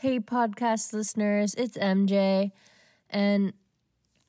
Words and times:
Hey, 0.00 0.18
podcast 0.18 0.94
listeners, 0.94 1.54
it's 1.58 1.76
MJ. 1.76 2.52
And 3.10 3.52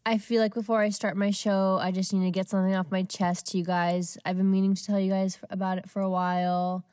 I 0.05 0.17
feel 0.17 0.41
like 0.41 0.54
before 0.54 0.81
I 0.81 0.89
start 0.89 1.15
my 1.15 1.31
show, 1.31 1.79
I 1.81 1.91
just 1.91 2.12
need 2.12 2.25
to 2.25 2.31
get 2.31 2.49
something 2.49 2.75
off 2.75 2.91
my 2.91 3.04
chest 3.04 3.47
to 3.51 3.57
you 3.57 3.63
guys. 3.63 4.18
I've 4.26 4.36
been 4.36 4.52
meaning 4.52 4.76
to 4.76 4.86
tell 4.86 4.99
you 4.99 5.10
guys 5.10 5.39
about 5.49 5.78
it 5.78 5.89
for 5.89 6.02
a 6.02 6.10
while, 6.10 6.84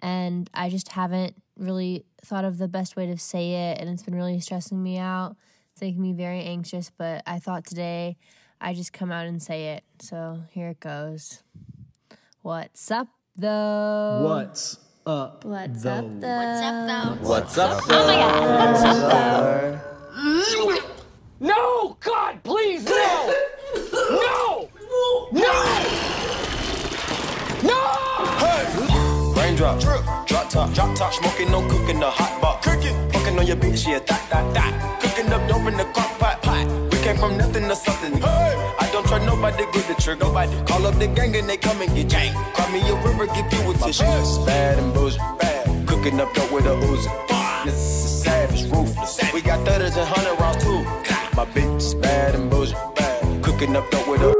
and 0.00 0.50
I 0.52 0.68
just 0.68 0.88
haven't 0.88 1.40
really 1.56 2.06
thought 2.24 2.44
of 2.44 2.58
the 2.58 2.66
best 2.66 2.96
way 2.96 3.06
to 3.06 3.16
say 3.16 3.70
it, 3.70 3.78
and 3.78 3.88
it's 3.88 4.02
been 4.02 4.16
really 4.16 4.40
stressing 4.40 4.82
me 4.82 4.98
out. 4.98 5.36
It's 5.70 5.80
making 5.80 6.02
me 6.02 6.12
very 6.12 6.42
anxious, 6.42 6.90
but 6.90 7.22
I 7.28 7.38
thought 7.38 7.64
today 7.64 8.16
I 8.60 8.74
just 8.74 8.92
come 8.92 9.12
out 9.12 9.26
and 9.26 9.40
say 9.40 9.74
it. 9.74 9.84
So 10.00 10.42
here 10.50 10.70
it 10.70 10.80
goes. 10.80 11.44
What's 12.42 12.90
up, 12.90 13.06
though? 13.36 14.22
What's 14.24 14.83
up? 15.06 15.44
What's 15.44 15.82
though? 15.82 15.90
up, 15.90 16.20
though? 16.20 17.28
What's 17.28 17.58
up? 17.58 17.82
Oh 17.88 18.06
my 18.06 18.14
god, 18.14 18.72
what's 18.72 18.82
up, 18.84 19.10
though? 19.12 19.80
Mm. 20.18 20.82
No! 21.40 21.96
God, 22.00 22.42
please, 22.42 22.84
no! 22.86 23.34
No! 23.92 24.70
No! 25.32 25.52
No! 27.62 29.34
Raindrop, 29.36 29.78
drip, 29.78 30.00
drop 30.26 30.48
top, 30.48 30.72
drop 30.72 30.96
top, 30.96 31.12
smoking, 31.12 31.50
no 31.50 31.68
cooking, 31.68 32.00
the 32.00 32.10
hot 32.10 32.40
pot, 32.40 32.62
cooking, 32.62 32.94
fucking 33.10 33.38
on 33.38 33.46
your 33.46 33.56
bitch, 33.56 33.86
yeah, 33.86 33.98
that, 33.98 34.30
that, 34.30 34.54
that, 34.54 35.00
cooking 35.02 35.30
up 35.32 35.46
dope 35.48 35.66
in 35.68 35.76
the 35.76 35.84
crock 35.84 36.18
pot, 36.18 36.40
pot. 36.42 36.66
We 36.90 36.98
came 36.98 37.18
from 37.18 37.36
nothing 37.36 37.68
to 37.68 37.76
something. 37.76 38.16
Hey, 38.22 38.74
I 38.80 38.88
don't 38.90 39.06
try 39.06 39.24
nobody, 39.26 39.64
get 39.72 39.86
the 39.86 39.94
trigger, 40.00 40.24
nobody. 40.24 40.56
Call 40.64 40.86
up 40.86 40.94
the 40.98 41.08
gang 41.08 41.36
and 41.36 41.46
they 41.46 41.58
come 41.58 41.82
and 41.82 41.94
get 41.94 42.08
gang. 42.08 42.32
Cry 42.54 42.72
me 42.72 42.80
a 42.88 42.94
river, 43.02 43.26
give 43.26 43.52
you 43.52 43.63
a 44.00 44.44
bad 44.46 44.78
and 44.78 44.92
bullshit, 44.92 45.20
bad, 45.38 45.86
cooking 45.86 46.18
up 46.20 46.32
dope 46.34 46.50
with 46.50 46.66
a 46.66 46.70
Uzi. 46.70 47.64
This 47.64 47.74
is 47.74 48.22
savage, 48.22 48.64
ruthless. 48.64 49.20
We 49.32 49.40
got 49.40 49.64
thudders 49.66 49.96
and 49.96 50.06
hundred 50.08 50.40
rounds 50.40 50.64
too. 50.64 50.82
My 51.36 51.44
bitch 51.44 51.76
is 51.76 51.94
bad 51.94 52.34
and 52.34 52.50
bullshit, 52.50 52.76
bad, 52.96 53.42
cooking 53.42 53.76
up 53.76 53.88
dope 53.90 54.08
with 54.08 54.22
a. 54.22 54.34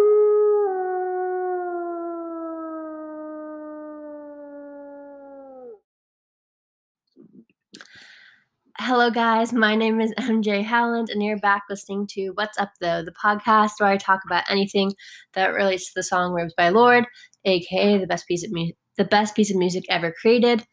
Hello, 8.78 9.10
guys. 9.10 9.52
My 9.52 9.76
name 9.76 10.00
is 10.00 10.12
MJ 10.18 10.64
Howland, 10.64 11.08
and 11.10 11.22
you're 11.22 11.38
back 11.38 11.62
listening 11.70 12.06
to 12.10 12.30
What's 12.30 12.58
Up 12.58 12.72
Though, 12.80 13.02
the 13.04 13.12
podcast 13.12 13.72
where 13.78 13.88
I 13.90 13.96
talk 13.96 14.20
about 14.26 14.44
anything 14.50 14.92
that 15.34 15.54
relates 15.54 15.86
to 15.86 15.92
the 15.94 16.02
song 16.02 16.32
"Robes 16.32 16.54
by 16.56 16.70
Lorde," 16.70 17.06
aka 17.44 17.98
the 17.98 18.06
best 18.06 18.26
piece 18.26 18.44
of 18.44 18.50
mu- 18.52 18.72
the 18.96 19.04
best 19.04 19.34
piece 19.34 19.50
of 19.50 19.56
music 19.56 19.84
ever 19.88 20.12
created. 20.12 20.64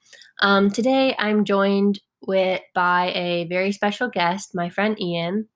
Um, 0.42 0.70
today, 0.72 1.16
I'm 1.18 1.46
joined 1.46 2.00
with 2.22 2.62
by 2.74 3.12
a 3.16 3.48
very 3.48 3.72
special 3.72 4.10
guest, 4.10 4.52
my 4.54 4.70
friend 4.70 5.00
Ian. 5.00 5.48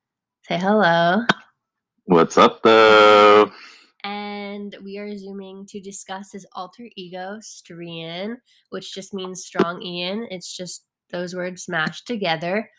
Say 0.48 0.58
hello. 0.58 1.26
What's 2.06 2.38
up, 2.38 2.62
though? 2.64 3.52
And 4.04 4.76
we 4.84 5.00
are 5.00 5.18
zooming 5.18 5.66
to 5.70 5.82
discuss 5.82 6.32
his 6.32 6.46
alter 6.54 6.88
ego, 6.96 7.40
Strian, 7.42 8.38
which 8.70 8.94
just 8.94 9.14
means 9.14 9.44
strong 9.44 9.82
Ian. 9.82 10.28
It's 10.30 10.56
just 10.56 10.86
those 11.12 11.36
words 11.36 11.64
smashed 11.64 12.06
together. 12.06 12.70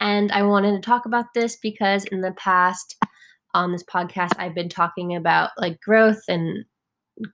And 0.00 0.32
I 0.32 0.42
wanted 0.42 0.72
to 0.72 0.80
talk 0.80 1.04
about 1.04 1.26
this 1.34 1.58
because 1.62 2.04
in 2.06 2.22
the 2.22 2.32
past 2.32 2.96
on 3.52 3.72
this 3.72 3.84
podcast, 3.84 4.32
I've 4.38 4.54
been 4.54 4.70
talking 4.70 5.14
about 5.14 5.50
like 5.58 5.78
growth 5.80 6.22
and 6.28 6.64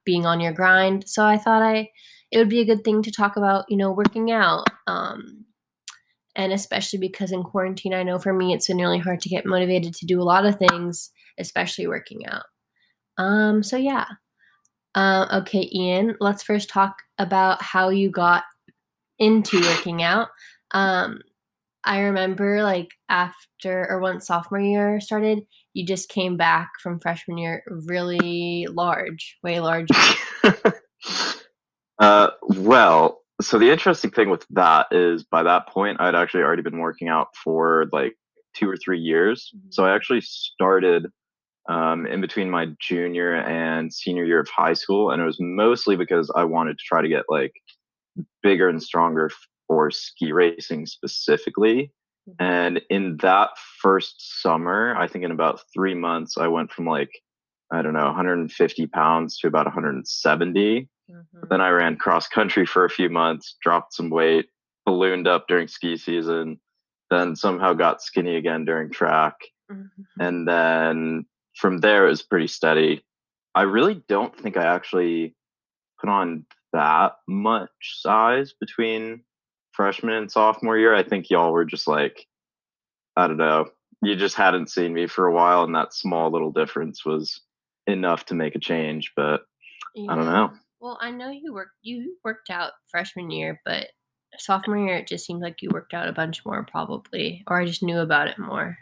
being 0.04 0.26
on 0.26 0.40
your 0.40 0.52
grind. 0.52 1.08
So 1.08 1.24
I 1.24 1.38
thought 1.38 1.62
I 1.62 1.90
it 2.30 2.38
would 2.38 2.48
be 2.48 2.60
a 2.60 2.64
good 2.64 2.84
thing 2.84 3.02
to 3.02 3.10
talk 3.10 3.36
about, 3.36 3.66
you 3.68 3.76
know, 3.76 3.92
working 3.92 4.30
out. 4.30 4.66
Um, 4.86 5.44
and 6.34 6.52
especially 6.52 6.98
because 6.98 7.32
in 7.32 7.42
quarantine, 7.42 7.94
I 7.94 8.02
know 8.02 8.18
for 8.18 8.32
me 8.32 8.52
it's 8.52 8.66
been 8.66 8.78
really 8.78 8.98
hard 8.98 9.20
to 9.20 9.28
get 9.28 9.46
motivated 9.46 9.94
to 9.94 10.06
do 10.06 10.20
a 10.20 10.24
lot 10.24 10.44
of 10.44 10.56
things, 10.56 11.10
especially 11.38 11.86
working 11.86 12.26
out. 12.26 12.44
Um, 13.16 13.62
so 13.62 13.76
yeah. 13.76 14.06
Uh, 14.94 15.26
okay, 15.40 15.68
Ian, 15.72 16.16
let's 16.20 16.42
first 16.42 16.68
talk 16.68 16.96
about 17.18 17.62
how 17.62 17.90
you 17.90 18.10
got 18.10 18.44
into 19.18 19.60
working 19.60 20.02
out. 20.02 20.28
Um, 20.72 21.20
I 21.84 22.00
remember 22.00 22.62
like 22.62 22.88
after 23.08 23.86
or 23.88 24.00
once 24.00 24.26
sophomore 24.26 24.60
year 24.60 25.00
started, 25.00 25.42
you 25.76 25.84
just 25.84 26.08
came 26.08 26.38
back 26.38 26.70
from 26.82 26.98
freshman 26.98 27.36
year 27.36 27.62
really 27.66 28.66
large, 28.70 29.36
way 29.42 29.60
large. 29.60 29.90
uh, 31.98 32.30
well, 32.42 33.20
so 33.42 33.58
the 33.58 33.70
interesting 33.70 34.10
thing 34.10 34.30
with 34.30 34.46
that 34.50 34.86
is 34.90 35.24
by 35.24 35.42
that 35.42 35.68
point, 35.68 36.00
I'd 36.00 36.14
actually 36.14 36.44
already 36.44 36.62
been 36.62 36.78
working 36.78 37.08
out 37.08 37.28
for 37.44 37.90
like 37.92 38.14
two 38.56 38.70
or 38.70 38.78
three 38.78 38.98
years. 38.98 39.52
Mhm. 39.54 39.74
So 39.74 39.84
I 39.84 39.94
actually 39.94 40.22
started 40.22 41.08
um, 41.68 42.06
in 42.06 42.22
between 42.22 42.48
my 42.48 42.68
junior 42.80 43.34
and 43.34 43.92
senior 43.92 44.24
year 44.24 44.40
of 44.40 44.48
high 44.48 44.72
school. 44.72 45.10
And 45.10 45.20
it 45.20 45.26
was 45.26 45.36
mostly 45.38 45.94
because 45.96 46.32
I 46.34 46.44
wanted 46.44 46.78
to 46.78 46.84
try 46.86 47.02
to 47.02 47.08
get 47.08 47.24
like 47.28 47.52
bigger 48.42 48.70
and 48.70 48.82
stronger 48.82 49.30
for 49.66 49.90
ski 49.90 50.32
racing 50.32 50.86
specifically. 50.86 51.92
And 52.38 52.82
in 52.90 53.18
that 53.18 53.50
first 53.80 54.42
summer, 54.42 54.96
I 54.96 55.06
think 55.06 55.24
in 55.24 55.30
about 55.30 55.60
three 55.72 55.94
months, 55.94 56.36
I 56.36 56.48
went 56.48 56.72
from 56.72 56.86
like, 56.86 57.22
I 57.72 57.82
don't 57.82 57.94
know, 57.94 58.06
150 58.06 58.86
pounds 58.88 59.38
to 59.38 59.46
about 59.46 59.66
170. 59.66 60.88
Mhm. 61.10 61.48
Then 61.48 61.60
I 61.60 61.68
ran 61.70 61.96
cross 61.96 62.28
country 62.28 62.66
for 62.66 62.84
a 62.84 62.90
few 62.90 63.08
months, 63.08 63.56
dropped 63.62 63.94
some 63.94 64.10
weight, 64.10 64.48
ballooned 64.84 65.28
up 65.28 65.46
during 65.48 65.68
ski 65.68 65.96
season, 65.96 66.60
then 67.10 67.36
somehow 67.36 67.72
got 67.72 68.02
skinny 68.02 68.36
again 68.36 68.64
during 68.64 68.90
track. 68.90 69.36
Mhm. 69.70 69.90
And 70.20 70.48
then 70.48 71.26
from 71.56 71.78
there, 71.78 72.06
it 72.06 72.10
was 72.10 72.22
pretty 72.22 72.48
steady. 72.48 73.04
I 73.54 73.62
really 73.62 74.02
don't 74.08 74.36
think 74.36 74.56
I 74.56 74.64
actually 74.64 75.34
put 76.00 76.10
on 76.10 76.44
that 76.72 77.16
much 77.26 77.70
size 78.00 78.52
between 78.52 79.24
freshman 79.76 80.14
and 80.14 80.30
sophomore 80.30 80.78
year. 80.78 80.94
I 80.94 81.02
think 81.02 81.30
y'all 81.30 81.52
were 81.52 81.64
just 81.64 81.86
like, 81.86 82.26
I 83.16 83.26
don't 83.26 83.36
know, 83.36 83.66
you 84.02 84.16
just 84.16 84.34
hadn't 84.34 84.70
seen 84.70 84.92
me 84.92 85.06
for 85.06 85.26
a 85.26 85.32
while, 85.32 85.64
and 85.64 85.74
that 85.74 85.94
small 85.94 86.30
little 86.30 86.52
difference 86.52 87.04
was 87.04 87.40
enough 87.86 88.26
to 88.26 88.34
make 88.34 88.54
a 88.54 88.60
change. 88.60 89.12
But 89.14 89.42
I 90.08 90.14
don't 90.14 90.26
know. 90.26 90.52
Well, 90.80 90.98
I 91.00 91.10
know 91.10 91.30
you 91.30 91.52
worked 91.52 91.76
you 91.82 92.16
worked 92.24 92.50
out 92.50 92.72
freshman 92.90 93.30
year, 93.30 93.60
but 93.64 93.88
sophomore 94.38 94.78
year 94.78 94.96
it 94.96 95.08
just 95.08 95.24
seemed 95.24 95.40
like 95.40 95.62
you 95.62 95.70
worked 95.72 95.94
out 95.94 96.08
a 96.08 96.12
bunch 96.12 96.44
more 96.44 96.66
probably, 96.70 97.42
or 97.46 97.60
I 97.60 97.66
just 97.66 97.82
knew 97.82 98.00
about 98.00 98.28
it 98.28 98.38
more. 98.38 98.76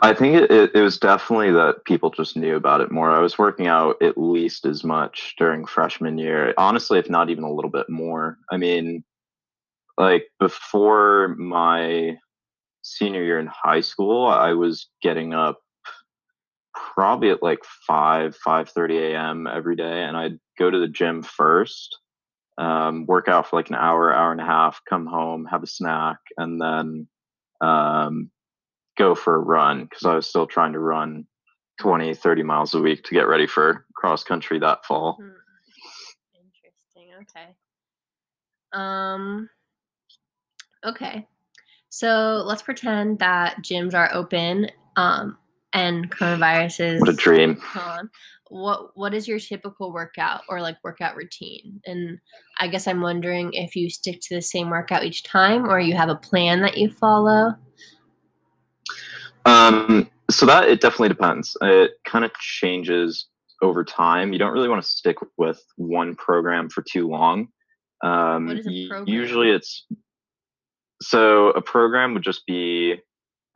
I 0.00 0.14
think 0.14 0.36
it, 0.36 0.50
it, 0.50 0.70
it 0.74 0.82
was 0.82 0.98
definitely 0.98 1.50
that 1.52 1.84
people 1.84 2.10
just 2.10 2.36
knew 2.36 2.56
about 2.56 2.80
it 2.80 2.92
more. 2.92 3.10
I 3.10 3.18
was 3.18 3.38
working 3.38 3.66
out 3.66 4.00
at 4.00 4.16
least 4.16 4.64
as 4.64 4.84
much 4.84 5.34
during 5.38 5.66
freshman 5.66 6.18
year. 6.18 6.54
Honestly, 6.56 6.98
if 6.98 7.10
not 7.10 7.30
even 7.30 7.42
a 7.42 7.52
little 7.52 7.70
bit 7.70 7.88
more. 7.88 8.38
I 8.50 8.58
mean, 8.58 9.02
like 9.98 10.28
before 10.38 11.34
my 11.36 12.16
senior 12.82 13.24
year 13.24 13.38
in 13.38 13.48
high 13.48 13.80
school, 13.80 14.26
I 14.26 14.52
was 14.52 14.88
getting 15.02 15.34
up 15.34 15.58
probably 16.74 17.30
at 17.30 17.42
like 17.42 17.58
5 17.86 18.36
5:30 18.46 19.12
a.m. 19.12 19.46
every 19.46 19.76
day 19.76 20.04
and 20.04 20.16
I'd 20.16 20.38
go 20.58 20.70
to 20.70 20.78
the 20.78 20.88
gym 20.88 21.22
first. 21.22 21.98
Um, 22.56 23.06
work 23.06 23.28
out 23.28 23.48
for 23.48 23.56
like 23.56 23.68
an 23.68 23.76
hour, 23.76 24.12
hour 24.12 24.32
and 24.32 24.40
a 24.40 24.44
half, 24.44 24.80
come 24.88 25.06
home, 25.06 25.46
have 25.46 25.62
a 25.62 25.66
snack, 25.68 26.18
and 26.36 26.60
then 26.60 27.06
um, 27.60 28.32
go 28.96 29.14
for 29.14 29.36
a 29.36 29.38
run 29.38 29.84
because 29.84 30.04
I 30.04 30.16
was 30.16 30.28
still 30.28 30.46
trying 30.46 30.72
to 30.72 30.80
run 30.80 31.24
20, 31.80 32.14
30 32.14 32.42
miles 32.42 32.74
a 32.74 32.80
week 32.80 33.04
to 33.04 33.14
get 33.14 33.28
ready 33.28 33.46
for 33.46 33.86
cross 33.94 34.24
country 34.24 34.58
that 34.58 34.84
fall. 34.84 35.18
Hmm. 35.20 35.38
Interesting. 36.34 37.14
Okay. 37.22 37.54
Um. 38.72 39.48
Okay. 40.84 41.26
So 41.88 42.42
let's 42.46 42.62
pretend 42.62 43.18
that 43.20 43.56
gyms 43.62 43.94
are 43.94 44.10
open. 44.12 44.68
Um, 44.96 45.38
and 45.72 46.10
coronavirus 46.10 46.94
is 46.94 47.00
What 47.00 47.10
a 47.10 47.12
dream. 47.14 47.60
gone. 47.74 48.10
What 48.50 48.96
What 48.96 49.12
is 49.14 49.28
your 49.28 49.38
typical 49.38 49.92
workout 49.92 50.40
or 50.48 50.60
like 50.62 50.76
workout 50.82 51.16
routine? 51.16 51.80
And 51.86 52.18
I 52.58 52.68
guess 52.68 52.86
I'm 52.86 53.00
wondering 53.02 53.52
if 53.52 53.76
you 53.76 53.90
stick 53.90 54.20
to 54.22 54.34
the 54.34 54.42
same 54.42 54.70
workout 54.70 55.04
each 55.04 55.22
time, 55.24 55.68
or 55.68 55.78
you 55.80 55.94
have 55.96 56.08
a 56.08 56.14
plan 56.16 56.62
that 56.62 56.78
you 56.78 56.90
follow. 56.90 57.54
Um, 59.44 60.10
so 60.30 60.46
that 60.46 60.68
it 60.68 60.80
definitely 60.80 61.08
depends. 61.08 61.56
It 61.60 61.92
kind 62.06 62.24
of 62.24 62.32
changes 62.34 63.26
over 63.62 63.84
time. 63.84 64.32
You 64.32 64.38
don't 64.38 64.52
really 64.52 64.68
want 64.68 64.82
to 64.82 64.88
stick 64.88 65.16
with 65.36 65.62
one 65.76 66.14
program 66.16 66.68
for 66.68 66.82
too 66.82 67.08
long. 67.08 67.48
Um, 68.02 68.46
What 68.46 68.58
is 68.58 68.66
a 68.66 68.70
y- 68.70 68.86
program? 68.88 69.14
Usually, 69.14 69.50
it's 69.50 69.86
so 71.02 71.50
a 71.50 71.60
program 71.62 72.14
would 72.14 72.22
just 72.24 72.46
be 72.46 72.96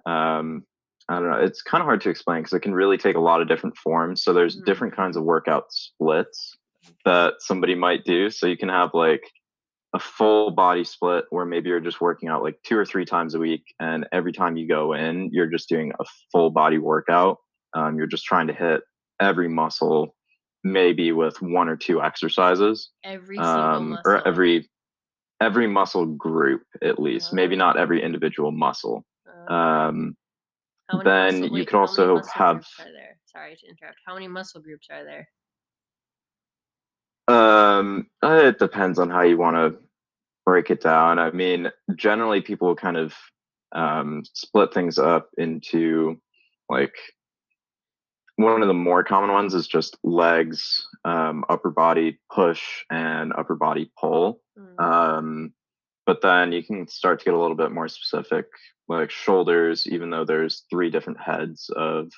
um, 0.07 0.65
I 1.09 1.15
don't 1.19 1.31
know. 1.31 1.39
It's 1.39 1.63
kind 1.63 1.81
of 1.81 1.87
hard 1.87 2.01
to 2.03 2.11
explain 2.11 2.41
because 2.41 2.53
it 2.53 2.61
can 2.61 2.75
really 2.75 2.97
take 2.97 3.17
a 3.17 3.21
lot 3.21 3.41
of 3.43 3.49
different 3.49 3.77
forms. 3.77 4.23
So 4.23 4.33
there's 4.33 4.61
Mhm. 4.61 4.65
different 4.65 4.97
kinds 4.97 5.17
of 5.17 5.25
workout 5.25 5.73
splits 5.73 6.57
that 7.05 7.35
somebody 7.41 7.75
might 7.75 8.05
do. 8.05 8.31
So 8.31 8.47
you 8.47 8.57
can 8.57 8.69
have 8.69 8.95
like 8.95 9.23
a 9.95 9.99
full 9.99 10.51
body 10.51 10.85
split 10.85 11.27
where 11.31 11.45
maybe 11.45 11.69
you're 11.69 11.81
just 11.81 12.01
working 12.01 12.29
out 12.29 12.43
like 12.43 12.57
two 12.65 12.77
or 12.79 12.85
three 12.85 13.05
times 13.05 13.35
a 13.35 13.39
week 13.39 13.75
and 13.79 14.07
every 14.13 14.33
time 14.33 14.57
you 14.57 14.67
go 14.67 14.95
in 14.95 15.29
you're 15.33 15.47
just 15.47 15.69
doing 15.69 15.93
a 16.01 16.05
full 16.31 16.49
body 16.51 16.79
workout 16.79 17.37
um, 17.75 17.99
you're 17.99 18.07
just 18.07 18.25
trying 18.25 18.47
to 18.47 18.55
hit 18.55 18.83
every 19.21 19.49
muscle 19.49 20.15
maybe 20.65 21.13
with 21.13 21.41
one 21.43 21.69
or 21.69 21.77
two 21.77 22.01
exercises 22.03 22.91
Every 23.05 23.37
single 23.37 23.45
um, 23.53 23.99
or 24.07 24.27
every 24.27 24.71
every 25.43 25.67
muscle 25.67 26.07
group 26.07 26.63
at 26.83 26.99
least 26.99 27.33
maybe 27.33 27.57
not 27.57 27.77
Oh. 27.77 27.81
every 27.83 28.03
individual 28.03 28.51
muscle 28.53 29.05
Oh. 29.27 29.55
um, 29.55 30.17
then 31.05 31.41
muscle- 31.41 31.47
you 31.47 31.53
wait, 31.53 31.67
could 31.69 31.77
how 31.77 31.81
also 31.81 32.17
have- 32.35 32.57
groups 32.57 32.81
Are 32.81 32.93
there? 32.93 33.17
Sorry 33.27 33.57
to 33.57 33.67
interrupt. 33.67 33.99
How 34.07 34.15
many 34.15 34.29
muscle 34.29 34.61
groups 34.61 34.89
are 34.91 35.05
there? 35.05 35.27
Um, 37.29 38.09
it 38.23 38.59
depends 38.59 38.99
on 38.99 39.09
how 39.11 39.23
you 39.23 39.39
want 39.39 39.57
to 39.57 39.81
break 40.45 40.71
it 40.71 40.81
down. 40.83 41.19
I 41.19 41.31
mean, 41.31 41.71
generally 41.95 42.41
people 42.43 42.75
kind 42.75 42.97
of 42.97 43.15
um, 43.75 44.23
split 44.35 44.75
things 44.75 44.99
up 44.99 45.31
into 45.39 46.21
like 46.69 46.95
one 48.37 48.63
of 48.63 48.69
the 48.69 48.75
more 48.75 49.05
common 49.05 49.31
ones 49.31 49.55
is 49.55 49.67
just 49.67 49.97
legs, 50.03 50.87
um, 51.05 51.45
upper 51.49 51.71
body 51.71 52.19
push, 52.33 52.85
and 52.91 53.33
upper 53.37 53.55
body 53.55 53.91
pull. 54.01 54.41
Mm. 54.59 54.81
Um, 54.83 55.53
but 56.07 56.21
then 56.23 56.53
you 56.53 56.63
can 56.63 56.89
start 56.89 57.21
to 57.21 57.25
get 57.25 57.35
a 57.35 57.41
little 57.41 57.57
bit 57.57 57.71
more 57.71 57.89
specific, 57.89 58.47
like 58.89 59.11
shoulders, 59.11 59.87
even 59.87 60.11
though 60.11 60.25
there's 60.25 60.65
three 60.71 60.91
different 60.91 61.21
heads 61.21 61.71
of 61.77 62.11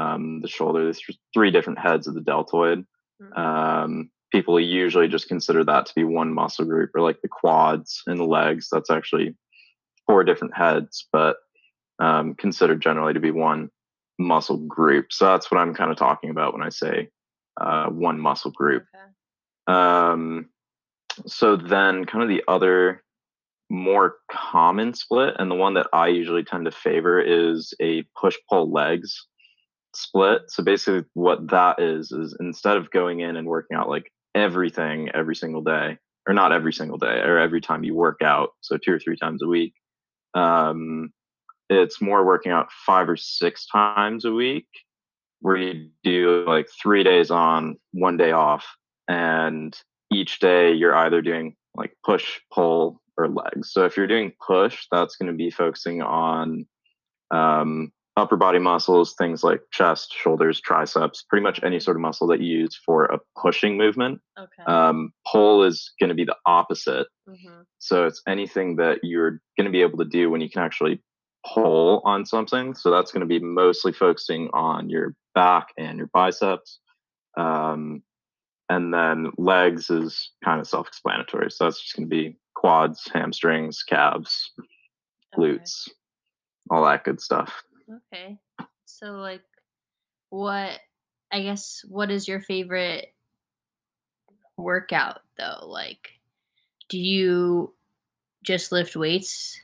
um, 0.00 0.40
the 0.40 0.48
shoulder, 0.48 0.84
there's 0.84 1.02
three 1.34 1.50
different 1.50 1.78
heads 1.78 2.06
of 2.06 2.14
the 2.14 2.22
deltoid 2.22 2.86
Mm. 3.20 3.38
um, 3.38 4.10
people 4.32 4.58
usually 4.58 5.08
just 5.08 5.28
consider 5.28 5.64
that 5.64 5.86
to 5.86 5.94
be 5.94 6.04
one 6.04 6.32
muscle 6.32 6.64
group 6.64 6.90
or 6.94 7.02
like 7.02 7.20
the 7.20 7.28
quads 7.28 8.02
and 8.06 8.18
the 8.18 8.24
legs 8.24 8.68
that's 8.70 8.90
actually 8.90 9.34
four 10.06 10.24
different 10.24 10.56
heads 10.56 11.06
but 11.12 11.36
um, 11.98 12.34
considered 12.34 12.80
generally 12.80 13.12
to 13.12 13.20
be 13.20 13.30
one 13.30 13.70
muscle 14.20 14.58
group. 14.58 15.12
So 15.12 15.26
that's 15.26 15.50
what 15.50 15.58
i'm 15.58 15.74
kind 15.74 15.90
of 15.90 15.96
talking 15.96 16.30
about 16.30 16.52
when 16.52 16.62
i 16.62 16.68
say 16.68 17.08
uh, 17.60 17.88
one 17.88 18.20
muscle 18.20 18.50
group. 18.50 18.84
Okay. 18.94 19.76
um, 19.76 20.46
so 21.26 21.56
then 21.56 22.04
kind 22.04 22.22
of 22.22 22.28
the 22.28 22.44
other 22.46 23.02
more 23.68 24.16
common 24.30 24.94
split 24.94 25.34
and 25.38 25.50
the 25.50 25.54
one 25.54 25.74
that 25.74 25.86
i 25.92 26.08
usually 26.08 26.44
tend 26.44 26.64
to 26.64 26.70
favor 26.70 27.20
is 27.20 27.72
a 27.80 28.02
push 28.20 28.36
pull 28.48 28.70
legs 28.70 29.26
split. 29.94 30.42
So 30.48 30.62
basically 30.62 31.04
what 31.14 31.48
that 31.50 31.80
is 31.80 32.12
is 32.12 32.36
instead 32.40 32.76
of 32.76 32.90
going 32.90 33.20
in 33.20 33.36
and 33.36 33.46
working 33.46 33.76
out 33.76 33.88
like 33.88 34.12
everything 34.34 35.10
every 35.14 35.34
single 35.34 35.62
day 35.62 35.98
or 36.28 36.34
not 36.34 36.52
every 36.52 36.72
single 36.72 36.98
day 36.98 37.20
or 37.20 37.38
every 37.38 37.60
time 37.60 37.82
you 37.82 37.94
work 37.94 38.22
out 38.22 38.50
so 38.60 38.76
two 38.76 38.92
or 38.92 38.98
three 39.00 39.16
times 39.16 39.42
a 39.42 39.48
week 39.48 39.74
um, 40.34 41.12
it's 41.70 42.00
more 42.02 42.24
working 42.24 42.52
out 42.52 42.70
five 42.72 43.08
or 43.08 43.16
six 43.16 43.66
times 43.66 44.24
a 44.24 44.32
week 44.32 44.66
where 45.40 45.56
you 45.56 45.88
do 46.04 46.44
like 46.46 46.68
three 46.82 47.02
days 47.02 47.30
on 47.30 47.76
one 47.92 48.16
day 48.16 48.32
off 48.32 48.66
and 49.08 49.78
each 50.12 50.38
day 50.40 50.72
you're 50.72 50.94
either 50.96 51.22
doing 51.22 51.56
like 51.74 51.96
push 52.04 52.40
pull 52.52 53.00
or 53.16 53.28
legs 53.28 53.72
so 53.72 53.84
if 53.86 53.96
you're 53.96 54.06
doing 54.06 54.32
push 54.46 54.86
that's 54.90 55.16
going 55.16 55.30
to 55.30 55.36
be 55.36 55.50
focusing 55.50 56.02
on 56.02 56.66
um, 57.30 57.92
upper 58.16 58.36
body 58.36 58.58
muscles 58.58 59.14
things 59.16 59.42
like 59.44 59.60
chest 59.72 60.12
shoulders 60.12 60.60
triceps 60.60 61.24
pretty 61.28 61.42
much 61.42 61.60
any 61.62 61.78
sort 61.80 61.96
of 61.96 62.00
muscle 62.00 62.26
that 62.26 62.40
you 62.40 62.58
use 62.58 62.78
for 62.84 63.04
a 63.06 63.18
pushing 63.40 63.76
movement 63.78 64.20
Okay. 64.38 64.62
um, 64.66 65.12
pull 65.30 65.62
is 65.62 65.92
going 66.00 66.08
to 66.08 66.14
be 66.14 66.24
the 66.24 66.36
opposite 66.46 67.06
Mm-hmm. 67.28 67.60
so 67.78 68.06
it's 68.06 68.20
anything 68.26 68.74
that 68.76 68.98
you're 69.04 69.40
going 69.56 69.66
to 69.66 69.70
be 69.70 69.82
able 69.82 69.98
to 69.98 70.04
do 70.04 70.30
when 70.30 70.40
you 70.40 70.50
can 70.50 70.62
actually 70.62 71.00
pull 71.46 72.02
on 72.04 72.26
something. 72.26 72.74
So 72.74 72.90
that's 72.90 73.12
going 73.12 73.20
to 73.20 73.26
be 73.26 73.38
mostly 73.38 73.92
focusing 73.92 74.50
on 74.52 74.90
your 74.90 75.14
back 75.34 75.68
and 75.78 75.98
your 75.98 76.10
biceps. 76.12 76.80
Um, 77.36 78.02
and 78.68 78.94
then 78.94 79.32
legs 79.36 79.90
is 79.90 80.30
kind 80.44 80.60
of 80.60 80.68
self 80.68 80.86
explanatory. 80.86 81.50
So 81.50 81.64
that's 81.64 81.82
just 81.82 81.96
going 81.96 82.08
to 82.08 82.14
be 82.14 82.36
quads, 82.54 83.08
hamstrings, 83.12 83.82
calves, 83.82 84.52
glutes, 85.36 85.88
all 86.70 86.84
that 86.84 87.04
good 87.04 87.20
stuff. 87.20 87.62
Okay. 88.12 88.38
So 88.84 89.12
like 89.12 89.42
what 90.30 90.78
I 91.32 91.42
guess 91.42 91.84
what 91.88 92.10
is 92.10 92.28
your 92.28 92.40
favorite 92.40 93.12
workout 94.56 95.20
though? 95.36 95.66
Like 95.66 96.20
do 96.88 96.98
you 96.98 97.72
just 98.42 98.72
lift 98.72 98.96
weights 98.96 99.60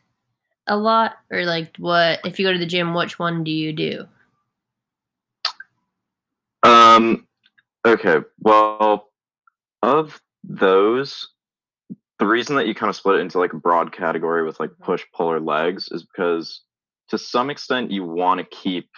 a 0.67 0.77
lot 0.77 1.17
or 1.31 1.45
like 1.45 1.77
what 1.79 2.21
if 2.25 2.39
you 2.39 2.47
go 2.47 2.53
to 2.53 2.59
the 2.59 2.67
gym 2.67 2.95
which 2.95 3.19
one 3.19 3.45
do 3.45 3.51
you 3.51 3.73
do? 3.73 4.07
Um, 6.63 7.27
okay. 7.87 8.19
Well, 8.41 9.11
of 9.83 10.21
those, 10.43 11.29
the 12.19 12.27
reason 12.27 12.57
that 12.57 12.67
you 12.67 12.75
kind 12.75 12.91
of 12.91 12.97
split 12.97 13.17
it 13.17 13.21
into 13.21 13.39
like 13.39 13.53
a 13.53 13.59
broad 13.59 13.93
category 13.93 14.45
with 14.45 14.59
like 14.59 14.71
Mhm. 14.71 14.85
push, 14.85 15.05
pull, 15.15 15.31
or 15.31 15.41
legs 15.41 15.89
is 15.91 16.03
because 16.03 16.63
to 17.09 17.19
some 17.19 17.51
extent 17.51 17.91
you 17.93 18.05
want 18.05 18.39
to 18.39 18.45
keep 18.45 18.91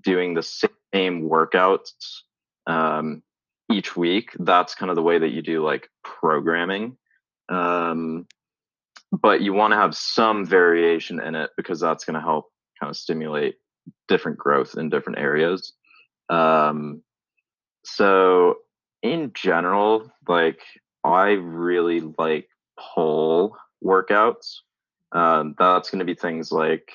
doing 0.00 0.34
the 0.34 0.42
same 0.42 1.28
workouts 1.28 2.22
um, 2.66 3.22
each 3.70 3.96
week. 3.96 4.30
That's 4.38 4.74
kind 4.74 4.90
of 4.90 4.96
the 4.96 5.02
way 5.02 5.18
that 5.18 5.30
you 5.30 5.42
do 5.42 5.64
like 5.64 5.90
programming. 6.04 6.96
Um, 7.48 8.26
but 9.12 9.42
you 9.42 9.52
want 9.52 9.72
to 9.72 9.76
have 9.76 9.94
some 9.94 10.46
variation 10.46 11.20
in 11.20 11.34
it 11.34 11.50
because 11.56 11.80
that's 11.80 12.04
going 12.04 12.14
to 12.14 12.20
help 12.20 12.46
kind 12.80 12.90
of 12.90 12.96
stimulate 12.96 13.56
different 14.08 14.38
growth 14.38 14.76
in 14.76 14.88
different 14.88 15.18
areas. 15.18 15.72
Um, 16.28 17.02
so 17.84 18.56
in 19.02 19.32
general, 19.34 20.10
like 20.26 20.60
I 21.04 21.32
really 21.32 22.00
like 22.18 22.48
pull 22.94 23.56
workouts. 23.84 24.58
Um, 25.12 25.54
that's 25.58 25.90
going 25.90 25.98
to 25.98 26.04
be 26.06 26.14
things 26.14 26.50
like 26.50 26.90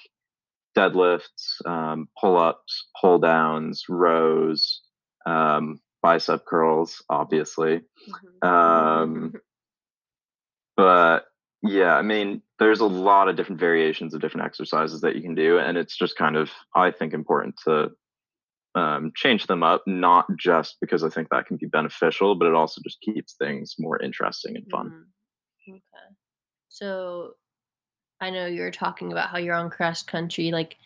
deadlifts, 0.76 1.66
um, 1.66 2.08
pull 2.20 2.38
ups, 2.38 2.88
pull 3.00 3.20
downs, 3.20 3.84
rows, 3.90 4.82
um, 5.26 5.80
bicep 6.02 6.46
curls, 6.46 7.04
obviously. 7.10 7.82
Um, 8.42 9.34
but 10.78 11.26
yeah, 11.64 11.96
I 11.96 12.02
mean, 12.02 12.42
there's 12.60 12.80
a 12.80 12.86
lot 12.86 13.30
of 13.30 13.36
different 13.36 13.60
variations 13.60 14.14
of 14.14 14.22
different 14.22 14.46
exercises 14.46 15.02
that 15.02 15.16
you 15.16 15.22
can 15.22 15.36
do, 15.36 15.58
and 15.58 15.78
it's 15.78 15.98
just 15.98 16.16
kind 16.16 16.36
of, 16.36 16.50
I 16.76 16.92
think, 16.92 17.14
important 17.14 17.56
to 17.66 17.92
um, 18.76 19.12
change 19.16 19.48
them 19.48 19.64
up, 19.64 19.84
not 19.88 20.26
just 20.38 20.78
because 20.80 21.04
I 21.04 21.10
think 21.10 21.30
that 21.30 21.48
can 21.48 21.58
be 21.58 21.66
beneficial, 21.66 22.36
but 22.36 22.48
it 22.48 22.54
also 22.54 22.82
just 22.84 23.02
keeps 23.02 23.34
things 23.34 23.76
more 23.80 24.00
interesting 24.02 24.56
and 24.56 24.66
fun. 24.70 25.06
Mhm. 25.68 25.74
Okay. 25.76 26.16
So 26.70 27.36
I 28.22 28.30
know 28.30 28.46
you're 28.46 28.72
talking 28.72 29.12
about 29.12 29.30
how 29.30 29.38
you're 29.40 29.56
on 29.56 29.70
cross 29.70 30.04
country. 30.04 30.52
Like, 30.52 30.78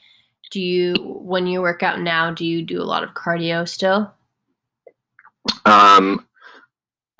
do 0.51 0.61
you, 0.61 0.95
when 0.95 1.47
you 1.47 1.61
work 1.61 1.83
out 1.83 1.99
now, 1.99 2.31
do 2.31 2.45
you 2.45 2.61
do 2.63 2.81
a 2.81 2.83
lot 2.83 3.03
of 3.03 3.11
cardio 3.11 3.67
still? 3.67 4.13
Um, 5.65 6.25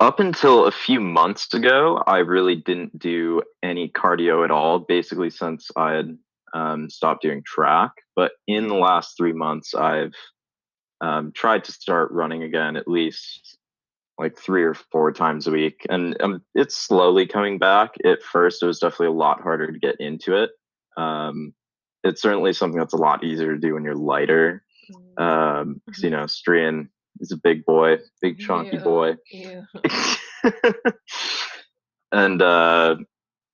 up 0.02 0.18
until 0.18 0.66
a 0.66 0.72
few 0.72 0.98
months 1.00 1.54
ago, 1.54 2.02
I 2.06 2.18
really 2.18 2.56
didn't 2.56 2.98
do 2.98 3.42
any 3.62 3.88
cardio 3.88 4.44
at 4.44 4.50
all, 4.50 4.80
basically, 4.80 5.30
since 5.30 5.70
I 5.76 5.92
had 5.92 6.18
um, 6.52 6.90
stopped 6.90 7.22
doing 7.22 7.42
track. 7.46 7.92
But 8.16 8.32
in 8.48 8.66
the 8.66 8.74
last 8.74 9.16
three 9.16 9.32
months, 9.32 9.74
I've 9.74 10.14
um, 11.00 11.30
tried 11.32 11.64
to 11.64 11.72
start 11.72 12.10
running 12.10 12.42
again 12.42 12.76
at 12.76 12.88
least 12.88 13.56
like 14.18 14.36
three 14.36 14.64
or 14.64 14.74
four 14.74 15.12
times 15.12 15.46
a 15.46 15.52
week. 15.52 15.86
And 15.88 16.20
um, 16.20 16.42
it's 16.54 16.76
slowly 16.76 17.26
coming 17.26 17.58
back. 17.58 17.94
At 18.04 18.22
first, 18.22 18.62
it 18.62 18.66
was 18.66 18.80
definitely 18.80 19.06
a 19.06 19.12
lot 19.12 19.40
harder 19.40 19.70
to 19.70 19.78
get 19.78 20.00
into 20.00 20.36
it. 20.36 20.50
Um, 20.96 21.54
it's 22.04 22.20
certainly 22.20 22.52
something 22.52 22.78
that's 22.78 22.92
a 22.92 22.98
lot 22.98 23.24
easier 23.24 23.54
to 23.54 23.60
do 23.60 23.74
when 23.74 23.84
you're 23.84 23.94
lighter. 23.94 24.64
Mm. 25.16 25.22
Um, 25.22 25.82
'cause, 25.86 26.02
you 26.02 26.10
know, 26.10 26.26
Strian 26.26 26.90
is 27.20 27.32
a 27.32 27.36
big 27.36 27.64
boy, 27.64 27.98
big 28.20 28.38
chunky 28.38 28.76
Ew. 28.76 28.82
boy. 28.82 29.14
Ew. 29.30 29.64
and 32.12 32.42
uh, 32.42 32.96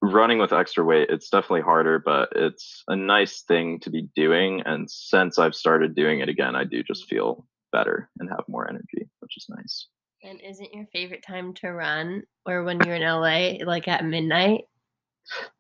running 0.02 0.38
with 0.38 0.52
extra 0.52 0.84
weight, 0.84 1.10
it's 1.10 1.28
definitely 1.28 1.62
harder, 1.62 1.98
but 1.98 2.30
it's 2.34 2.82
a 2.88 2.96
nice 2.96 3.42
thing 3.42 3.80
to 3.80 3.90
be 3.90 4.08
doing. 4.14 4.62
And 4.64 4.90
since 4.90 5.38
I've 5.38 5.54
started 5.54 5.94
doing 5.94 6.20
it 6.20 6.28
again, 6.28 6.56
I 6.56 6.64
do 6.64 6.82
just 6.82 7.08
feel 7.08 7.46
better 7.72 8.10
and 8.18 8.30
have 8.30 8.44
more 8.48 8.68
energy, 8.68 9.08
which 9.20 9.36
is 9.36 9.46
nice. 9.48 9.88
And 10.24 10.40
isn't 10.40 10.74
your 10.74 10.86
favorite 10.92 11.22
time 11.22 11.54
to 11.54 11.72
run 11.72 12.22
or 12.44 12.64
when 12.64 12.80
you're 12.84 12.96
in 12.96 13.02
LA, 13.02 13.64
like 13.64 13.86
at 13.86 14.04
midnight? 14.04 14.64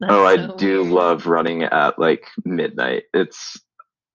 oh, 0.08 0.24
I 0.24 0.48
do 0.56 0.82
weird. 0.82 0.92
love 0.92 1.26
running 1.26 1.62
at 1.64 1.98
like 1.98 2.26
midnight. 2.44 3.04
It's 3.14 3.60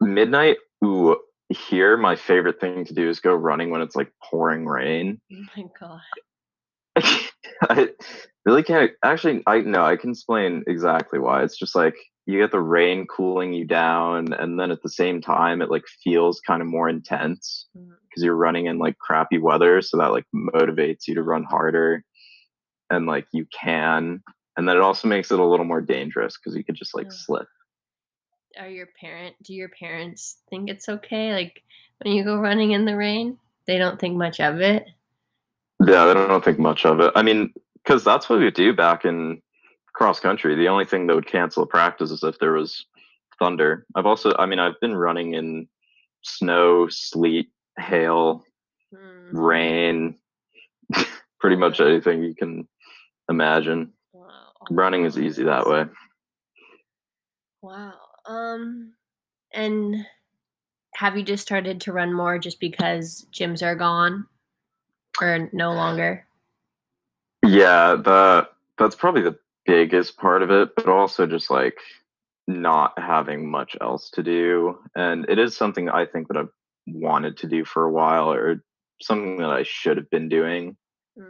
midnight. 0.02 0.58
Ooh, 0.84 1.18
here, 1.54 1.98
my 1.98 2.16
favorite 2.16 2.60
thing 2.60 2.86
to 2.86 2.94
do 2.94 3.10
is 3.10 3.20
go 3.20 3.34
running 3.34 3.70
when 3.70 3.82
it's 3.82 3.96
like 3.96 4.12
pouring 4.24 4.66
rain. 4.66 5.20
Oh 5.32 5.46
my 5.58 5.66
god. 5.80 6.02
I 7.70 7.90
really 8.46 8.64
can't 8.64 8.92
actually 9.04 9.44
I 9.48 9.62
no, 9.62 9.84
I 9.84 9.96
can 9.96 10.12
explain 10.12 10.64
exactly 10.68 11.20
why. 11.20 11.44
It's 11.44 11.58
just 11.58 11.76
like 11.76 11.96
you 12.26 12.40
get 12.40 12.52
the 12.52 12.60
rain 12.60 13.06
cooling 13.08 13.54
you 13.54 13.66
down 13.66 14.34
and 14.34 14.60
then 14.60 14.72
at 14.72 14.82
the 14.82 14.90
same 14.90 15.22
time 15.22 15.62
it 15.62 15.70
like 15.70 15.84
feels 16.04 16.40
kind 16.46 16.62
of 16.62 16.68
more 16.68 16.88
intense 16.88 17.68
mm. 17.78 17.90
because 18.10 18.24
you're 18.24 18.36
running 18.36 18.68
in 18.68 18.78
like 18.78 18.98
crappy 18.98 19.38
weather 19.38 19.82
so 19.82 19.98
that 19.98 20.12
like 20.12 20.26
motivates 20.34 21.08
you 21.08 21.16
to 21.16 21.24
run 21.24 21.44
harder 21.44 22.04
and 22.90 23.08
like 23.08 23.28
you 23.34 23.46
can 23.54 24.22
and 24.56 24.70
then 24.70 24.78
it 24.78 24.82
also 24.82 25.08
makes 25.08 25.32
it 25.32 25.40
a 25.40 25.46
little 25.46 25.66
more 25.66 25.82
dangerous 25.82 26.38
because 26.38 26.56
you 26.56 26.64
could 26.64 26.76
just 26.76 26.96
like 26.96 27.08
Yeah. 27.08 27.18
slip 27.26 27.48
Are 28.60 28.70
your 28.70 28.88
parent? 29.00 29.36
Do 29.44 29.54
your 29.54 29.70
parents 29.70 30.38
think 30.50 30.70
it's 30.70 30.88
okay? 30.90 31.34
Like 31.34 31.64
when 32.04 32.14
you 32.14 32.24
go 32.24 32.38
running 32.38 32.72
in 32.72 32.86
the 32.86 32.96
rain, 32.96 33.38
they 33.66 33.78
don't 33.78 34.00
think 34.00 34.16
much 34.16 34.40
of 34.40 34.60
it. 34.62 34.86
yeah 35.88 36.06
they 36.06 36.14
don't 36.14 36.44
think 36.46 36.60
much 36.60 36.86
of 36.86 37.00
it 37.00 37.12
i 37.16 37.22
mean 37.22 37.52
because 37.84 38.04
that's 38.04 38.30
what 38.30 38.40
we 38.40 38.52
do 38.52 38.74
back 38.74 39.04
in 39.06 39.42
cross 39.94 40.20
country 40.20 40.56
the 40.56 40.68
only 40.68 40.86
thing 40.86 41.08
that 41.08 41.16
would 41.16 41.26
cancel 41.28 41.64
a 41.64 41.66
practice 41.68 42.12
is 42.12 42.24
if 42.24 42.38
there 42.40 42.52
was 42.54 42.86
thunder 43.40 43.86
i've 43.96 44.06
also 44.06 44.34
i 44.38 44.46
mean 44.46 44.60
i've 44.60 44.80
been 44.82 44.96
running 44.96 45.34
in 45.34 45.68
snow 46.24 46.88
sleet 46.90 47.50
hail 47.80 48.44
Hmm. 48.94 49.36
rain 49.36 50.16
pretty 51.40 51.56
much 51.56 51.80
anything 51.82 52.24
you 52.24 52.36
can 52.36 52.68
imagine 53.30 53.92
Wow. 54.14 54.52
running 54.70 55.06
is 55.06 55.18
easy 55.18 55.44
that 55.44 55.66
way 55.68 55.86
Wow. 57.62 57.94
Um, 58.25 58.94
and 59.53 60.06
have 60.96 61.18
you 61.18 61.24
just 61.24 61.44
started 61.44 61.82
to 61.82 61.94
run 61.94 62.13
more 62.13 62.39
just 62.39 62.60
because 62.60 63.25
gyms 63.34 63.62
are 63.63 63.75
gone 63.75 64.27
or 65.22 65.50
no 65.53 65.74
longer? 65.74 66.25
yeah 67.46 67.96
the 67.96 68.48
that's 68.77 68.96
probably 68.96 69.22
the 69.22 69.38
biggest 69.65 70.18
part 70.18 70.42
of 70.42 70.50
it 70.50 70.70
but 70.77 70.88
also 70.88 71.27
just 71.27 71.51
like 71.51 71.77
not 72.48 72.94
having 72.98 73.50
much 73.51 73.75
else 73.82 74.10
to 74.10 74.24
do 74.24 74.80
and 74.96 75.25
it 75.30 75.38
is 75.38 75.56
something 75.56 75.89
i 75.89 76.06
think 76.06 76.30
that 76.30 76.38
i've 76.38 76.50
wanted 76.88 77.36
to 77.36 77.48
do 77.48 77.65
for 77.65 77.84
a 77.84 77.92
while 77.92 78.32
or 78.32 78.63
something 79.01 79.38
that 79.38 79.50
i 79.50 79.62
should 79.63 79.98
have 79.98 80.10
been 80.10 80.30
doing 80.30 80.77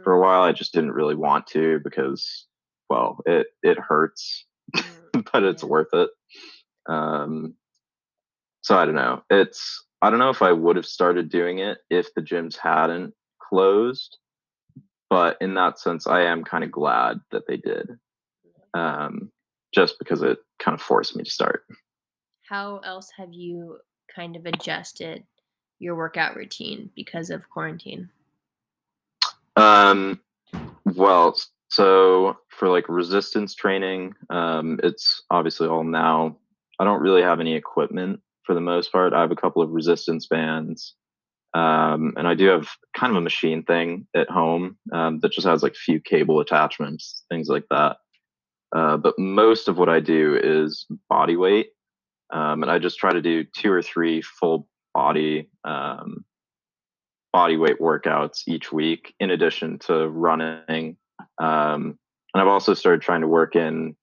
for 0.04 0.12
a 0.12 0.20
while 0.20 0.42
i 0.42 0.52
just 0.52 0.72
didn't 0.72 0.92
really 0.92 1.16
want 1.16 1.46
to 1.48 1.80
because 1.82 2.46
well 2.88 3.18
it 3.26 3.48
it 3.64 3.76
hurts 3.78 4.44
Mm, 5.14 5.24
but 5.32 5.44
it's 5.44 5.62
Yeah. 5.62 5.68
worth 5.68 5.92
it. 5.92 6.10
Um, 6.86 7.54
so 8.62 8.76
I 8.76 8.84
don't 8.84 8.94
know. 8.94 9.22
It's 9.30 9.84
I 10.02 10.10
don't 10.10 10.18
know 10.18 10.30
if 10.30 10.42
I 10.42 10.52
would 10.52 10.76
have 10.76 10.86
started 10.86 11.30
doing 11.30 11.58
it 11.58 11.78
if 11.90 12.12
the 12.14 12.20
gyms 12.20 12.56
hadn't 12.56 13.14
closed, 13.40 14.18
but 15.08 15.36
in 15.40 15.54
that 15.54 15.78
sense, 15.78 16.06
I 16.06 16.22
am 16.22 16.44
kind 16.44 16.64
of 16.64 16.70
glad 16.70 17.20
that 17.30 17.46
they 17.46 17.56
did, 17.56 17.98
um, 18.74 19.30
just 19.74 19.98
because 19.98 20.22
it 20.22 20.38
kind 20.58 20.74
of 20.74 20.82
forced 20.82 21.16
me 21.16 21.24
to 21.24 21.30
start. 21.30 21.64
How 22.48 22.78
else 22.78 23.10
have 23.16 23.32
you 23.32 23.78
kind 24.14 24.36
of 24.36 24.44
adjusted 24.44 25.24
your 25.78 25.94
workout 25.94 26.36
routine 26.36 26.90
because 26.94 27.30
of 27.30 27.48
quarantine? 27.48 28.10
Um, 29.56 30.20
well, 30.84 31.38
so 31.68 32.38
for 32.48 32.68
like 32.68 32.88
resistance 32.88 33.54
training, 33.54 34.14
um, 34.30 34.78
it's 34.82 35.22
obviously 35.30 35.68
all 35.68 35.84
now. 35.84 36.36
I 36.78 36.84
don't 36.84 37.00
really 37.00 37.22
have 37.22 37.40
any 37.40 37.54
equipment 37.54 38.20
for 38.44 38.54
the 38.54 38.60
most 38.60 38.92
part. 38.92 39.12
I 39.12 39.20
have 39.20 39.30
a 39.30 39.36
couple 39.36 39.62
of 39.62 39.70
resistance 39.70 40.26
bands, 40.26 40.94
um, 41.54 42.14
and 42.16 42.26
I 42.26 42.34
do 42.34 42.46
have 42.46 42.68
kind 42.96 43.10
of 43.10 43.16
a 43.16 43.22
machine 43.22 43.62
thing 43.62 44.06
at 44.14 44.30
home 44.30 44.76
um, 44.92 45.20
that 45.20 45.32
just 45.32 45.46
has 45.46 45.62
like 45.62 45.76
few 45.76 46.00
cable 46.00 46.40
attachments, 46.40 47.24
things 47.30 47.48
like 47.48 47.64
that. 47.70 47.96
Uh, 48.74 48.96
but 48.96 49.18
most 49.18 49.68
of 49.68 49.78
what 49.78 49.88
I 49.88 50.00
do 50.00 50.38
is 50.42 50.86
body 51.08 51.36
weight, 51.36 51.68
um, 52.32 52.62
and 52.62 52.70
I 52.70 52.78
just 52.78 52.98
try 52.98 53.12
to 53.12 53.22
do 53.22 53.44
two 53.56 53.70
or 53.70 53.82
three 53.82 54.20
full 54.20 54.68
body 54.94 55.50
um, 55.64 56.24
body 57.34 57.56
weight 57.56 57.80
workouts 57.80 58.42
each 58.46 58.72
week 58.72 59.12
in 59.18 59.30
addition 59.30 59.76
to 59.80 60.08
running 60.08 60.96
um, 61.42 61.98
and 62.32 62.40
i've 62.40 62.46
also 62.46 62.74
started 62.74 63.02
trying 63.02 63.22
to 63.22 63.26
work 63.26 63.56
in 63.56 63.96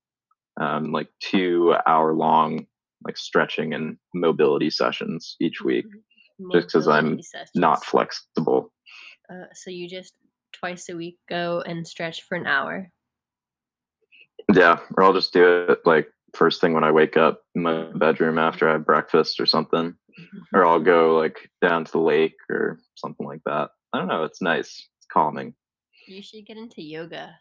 um, 0.59 0.91
like 0.91 1.07
two 1.19 1.75
hour 1.87 2.13
long 2.13 2.65
like 3.05 3.17
stretching 3.17 3.73
and 3.73 3.97
mobility 4.13 4.69
sessions 4.69 5.35
each 5.39 5.61
week 5.61 5.85
just 6.51 6.67
because 6.67 6.87
I'm 6.87 7.11
Mobility 7.15 7.27
not 7.55 7.83
flexible. 7.83 8.71
Uh, 9.31 9.45
so 9.53 9.69
you 9.69 9.87
just 9.89 10.13
twice 10.53 10.89
a 10.89 10.95
week 10.95 11.17
go 11.29 11.63
and 11.65 11.87
stretch 11.87 12.23
for 12.23 12.35
an 12.35 12.45
hour. 12.45 12.89
yeah 14.53 14.79
or 14.97 15.03
i'll 15.03 15.13
just 15.13 15.31
do 15.33 15.65
it 15.69 15.79
like 15.85 16.09
first 16.33 16.59
thing 16.59 16.73
when 16.73 16.83
i 16.83 16.91
wake 16.91 17.15
up 17.15 17.41
in 17.55 17.61
my 17.61 17.83
bedroom 17.95 18.37
after 18.37 18.67
i 18.67 18.73
have 18.73 18.85
breakfast 18.85 19.39
or 19.39 19.45
something 19.45 19.93
or 20.53 20.65
i'll 20.65 20.79
go 20.79 21.15
like 21.17 21.49
down 21.61 21.85
to 21.85 21.91
the 21.91 21.99
lake 21.99 22.35
or 22.49 22.79
something 22.95 23.25
like 23.25 23.41
that. 23.45 23.69
I 23.93 23.97
don't 23.97 24.07
know 24.07 24.23
it's 24.23 24.41
nice 24.41 24.87
it's 24.97 25.07
calming. 25.11 25.53
You 26.07 26.21
should 26.21 26.45
get 26.45 26.57
into 26.57 26.81
yoga. 26.81 27.35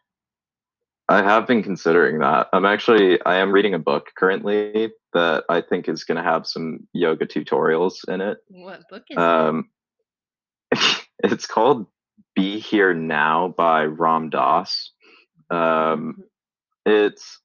I 1.11 1.23
have 1.23 1.49
been 1.49 1.65
considering 1.65 2.21
that. 2.21 2.47
I'm 2.53 2.65
actually 2.65 3.21
I 3.27 3.39
am 3.39 3.51
reading 3.51 3.75
a 3.75 3.81
book 3.81 4.13
currently 4.17 4.93
that 5.13 5.43
I 5.49 5.61
think 5.61 5.89
is 5.89 6.05
going 6.05 6.17
to 6.17 6.23
have 6.23 6.47
some 6.47 6.87
yoga 6.93 7.27
tutorials 7.27 8.09
in 8.09 8.21
it. 8.21 8.39
What 8.49 8.89
book 8.89 9.03
is 9.11 9.17
it? 9.17 9.19
Um 9.19 9.71
it's 11.25 11.49
called 11.49 11.89
Be 12.37 12.61
Here 12.61 12.95
Now 12.95 13.53
by 13.59 13.87
Ram 13.87 14.31
Dass. 14.31 14.93
Um 15.51 16.23
it's 16.87 17.41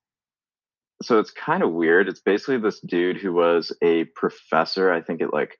so 1.01 1.17
it's 1.17 1.31
kind 1.31 1.63
of 1.63 1.71
weird. 1.71 2.07
It's 2.07 2.21
basically 2.21 2.59
this 2.59 2.79
dude 2.81 3.17
who 3.17 3.33
was 3.33 3.75
a 3.81 4.03
professor, 4.15 4.91
I 4.91 5.01
think 5.01 5.23
at 5.23 5.33
like 5.33 5.59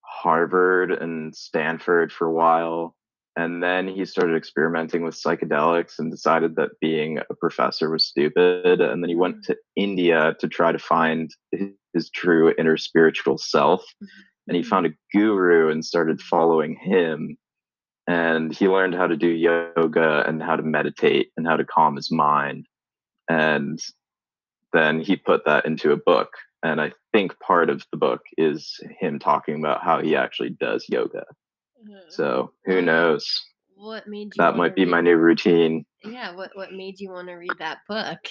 Harvard 0.00 0.90
and 0.90 1.36
Stanford 1.36 2.12
for 2.12 2.28
a 2.28 2.32
while. 2.32 2.96
And 3.34 3.62
then 3.62 3.88
he 3.88 4.04
started 4.04 4.36
experimenting 4.36 5.02
with 5.02 5.14
psychedelics 5.14 5.98
and 5.98 6.10
decided 6.10 6.56
that 6.56 6.78
being 6.80 7.18
a 7.18 7.34
professor 7.34 7.90
was 7.90 8.06
stupid. 8.06 8.80
And 8.80 9.02
then 9.02 9.08
he 9.08 9.16
went 9.16 9.38
mm. 9.38 9.42
to 9.44 9.56
India 9.74 10.36
to 10.38 10.48
try 10.48 10.70
to 10.70 10.78
find 10.78 11.30
his, 11.50 11.70
his 11.94 12.10
true 12.10 12.54
inner 12.58 12.76
spiritual 12.76 13.38
self. 13.38 13.82
Mm-hmm. 13.82 14.06
And 14.48 14.56
he 14.56 14.62
mm-hmm. 14.62 14.70
found 14.70 14.86
a 14.86 14.94
guru 15.12 15.70
and 15.70 15.84
started 15.84 16.20
following 16.20 16.76
him. 16.76 17.38
And 18.06 18.52
he 18.52 18.68
learned 18.68 18.94
how 18.94 19.06
to 19.06 19.16
do 19.16 19.28
yoga 19.28 20.24
and 20.26 20.42
how 20.42 20.56
to 20.56 20.62
meditate 20.62 21.30
and 21.36 21.46
how 21.46 21.56
to 21.56 21.64
calm 21.64 21.96
his 21.96 22.10
mind. 22.10 22.66
And 23.30 23.78
then 24.72 25.00
he 25.00 25.16
put 25.16 25.46
that 25.46 25.64
into 25.64 25.92
a 25.92 25.96
book. 25.96 26.30
And 26.62 26.80
I 26.80 26.92
think 27.12 27.38
part 27.40 27.70
of 27.70 27.84
the 27.90 27.96
book 27.96 28.20
is 28.36 28.78
him 29.00 29.18
talking 29.18 29.58
about 29.58 29.82
how 29.82 30.00
he 30.00 30.16
actually 30.16 30.50
does 30.50 30.86
yoga. 30.88 31.24
Uh, 31.82 32.10
So 32.10 32.52
who 32.64 32.82
knows? 32.82 33.26
what 33.74 34.06
made 34.06 34.26
you 34.26 34.30
That 34.38 34.56
might 34.56 34.76
be 34.76 34.84
my 34.84 35.00
new 35.00 35.16
routine. 35.16 35.84
Yeah, 36.04 36.34
what 36.36 36.50
what 36.54 36.72
made 36.72 37.00
you 37.00 37.10
want 37.10 37.28
to 37.28 37.34
read 37.34 37.52
that 37.58 37.78
book? 37.88 38.18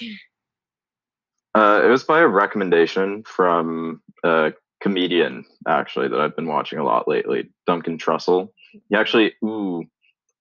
Uh, 1.54 1.82
it 1.84 1.88
was 1.88 2.02
by 2.02 2.20
a 2.20 2.26
recommendation 2.26 3.22
from 3.24 4.00
a 4.24 4.54
comedian, 4.80 5.44
actually, 5.68 6.08
that 6.08 6.18
I've 6.18 6.34
been 6.34 6.46
watching 6.48 6.78
a 6.78 6.84
lot 6.84 7.06
lately, 7.06 7.50
Duncan 7.66 7.98
Trussell. 7.98 8.48
He 8.88 8.96
actually, 8.96 9.34
ooh, 9.44 9.84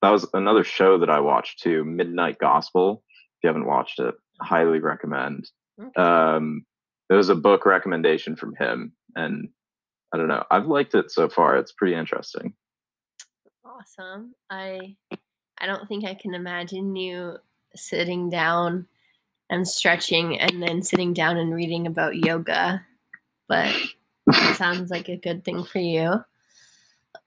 that 0.01 0.09
was 0.09 0.25
another 0.33 0.63
show 0.63 0.97
that 0.99 1.09
I 1.09 1.19
watched 1.19 1.59
too, 1.61 1.83
Midnight 1.83 2.37
Gospel. 2.39 3.03
If 3.09 3.43
you 3.43 3.47
haven't 3.47 3.65
watched 3.65 3.99
it, 3.99 4.15
highly 4.41 4.79
recommend. 4.79 5.49
Okay. 5.77 6.01
Um, 6.01 6.65
it 7.09 7.15
was 7.15 7.27
a 7.27 7.35
book 7.35 7.65
recommendation 7.65 8.37
from 8.37 8.55
him, 8.55 8.93
and 9.13 9.49
I 10.13 10.17
don't 10.17 10.29
know, 10.29 10.45
I've 10.49 10.67
liked 10.67 10.95
it 10.95 11.11
so 11.11 11.27
far. 11.27 11.57
It's 11.57 11.73
pretty 11.73 11.95
interesting. 11.95 12.53
Awesome. 13.71 14.35
I 14.49 14.95
I 15.59 15.65
don't 15.65 15.87
think 15.87 16.05
I 16.05 16.13
can 16.13 16.33
imagine 16.33 16.95
you 16.95 17.37
sitting 17.75 18.29
down 18.29 18.87
and 19.49 19.67
stretching 19.67 20.39
and 20.39 20.61
then 20.61 20.81
sitting 20.81 21.13
down 21.13 21.37
and 21.37 21.53
reading 21.53 21.87
about 21.87 22.15
yoga, 22.15 22.85
but 23.47 23.73
it 24.27 24.55
sounds 24.55 24.89
like 24.89 25.09
a 25.09 25.17
good 25.17 25.43
thing 25.43 25.63
for 25.63 25.79
you. 25.79 26.23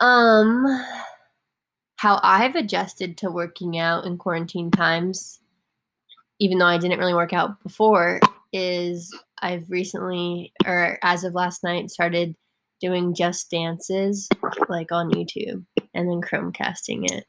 Um 0.01 0.85
how 1.97 2.21
I've 2.23 2.57
adjusted 2.57 3.17
to 3.19 3.31
working 3.31 3.79
out 3.79 4.05
in 4.05 4.19
quarantine 4.19 4.71
times 4.71 5.41
even 6.41 6.59
though 6.59 6.67
I 6.67 6.79
didn't 6.79 6.99
really 6.99 7.15
work 7.15 7.33
out 7.33 7.63
before 7.63 8.21
is 8.53 9.17
I've 9.41 9.71
recently 9.71 10.53
or 10.67 10.99
as 11.03 11.25
of 11.25 11.35
last 11.35 11.63
night 11.63 11.91
started 11.91 12.35
doing 12.81 13.15
just 13.15 13.51
dances 13.51 14.29
like 14.69 14.93
on 14.93 15.11
YouTube 15.11 15.65
and 15.95 16.09
then 16.09 16.21
Chromecasting 16.21 17.11
it. 17.11 17.25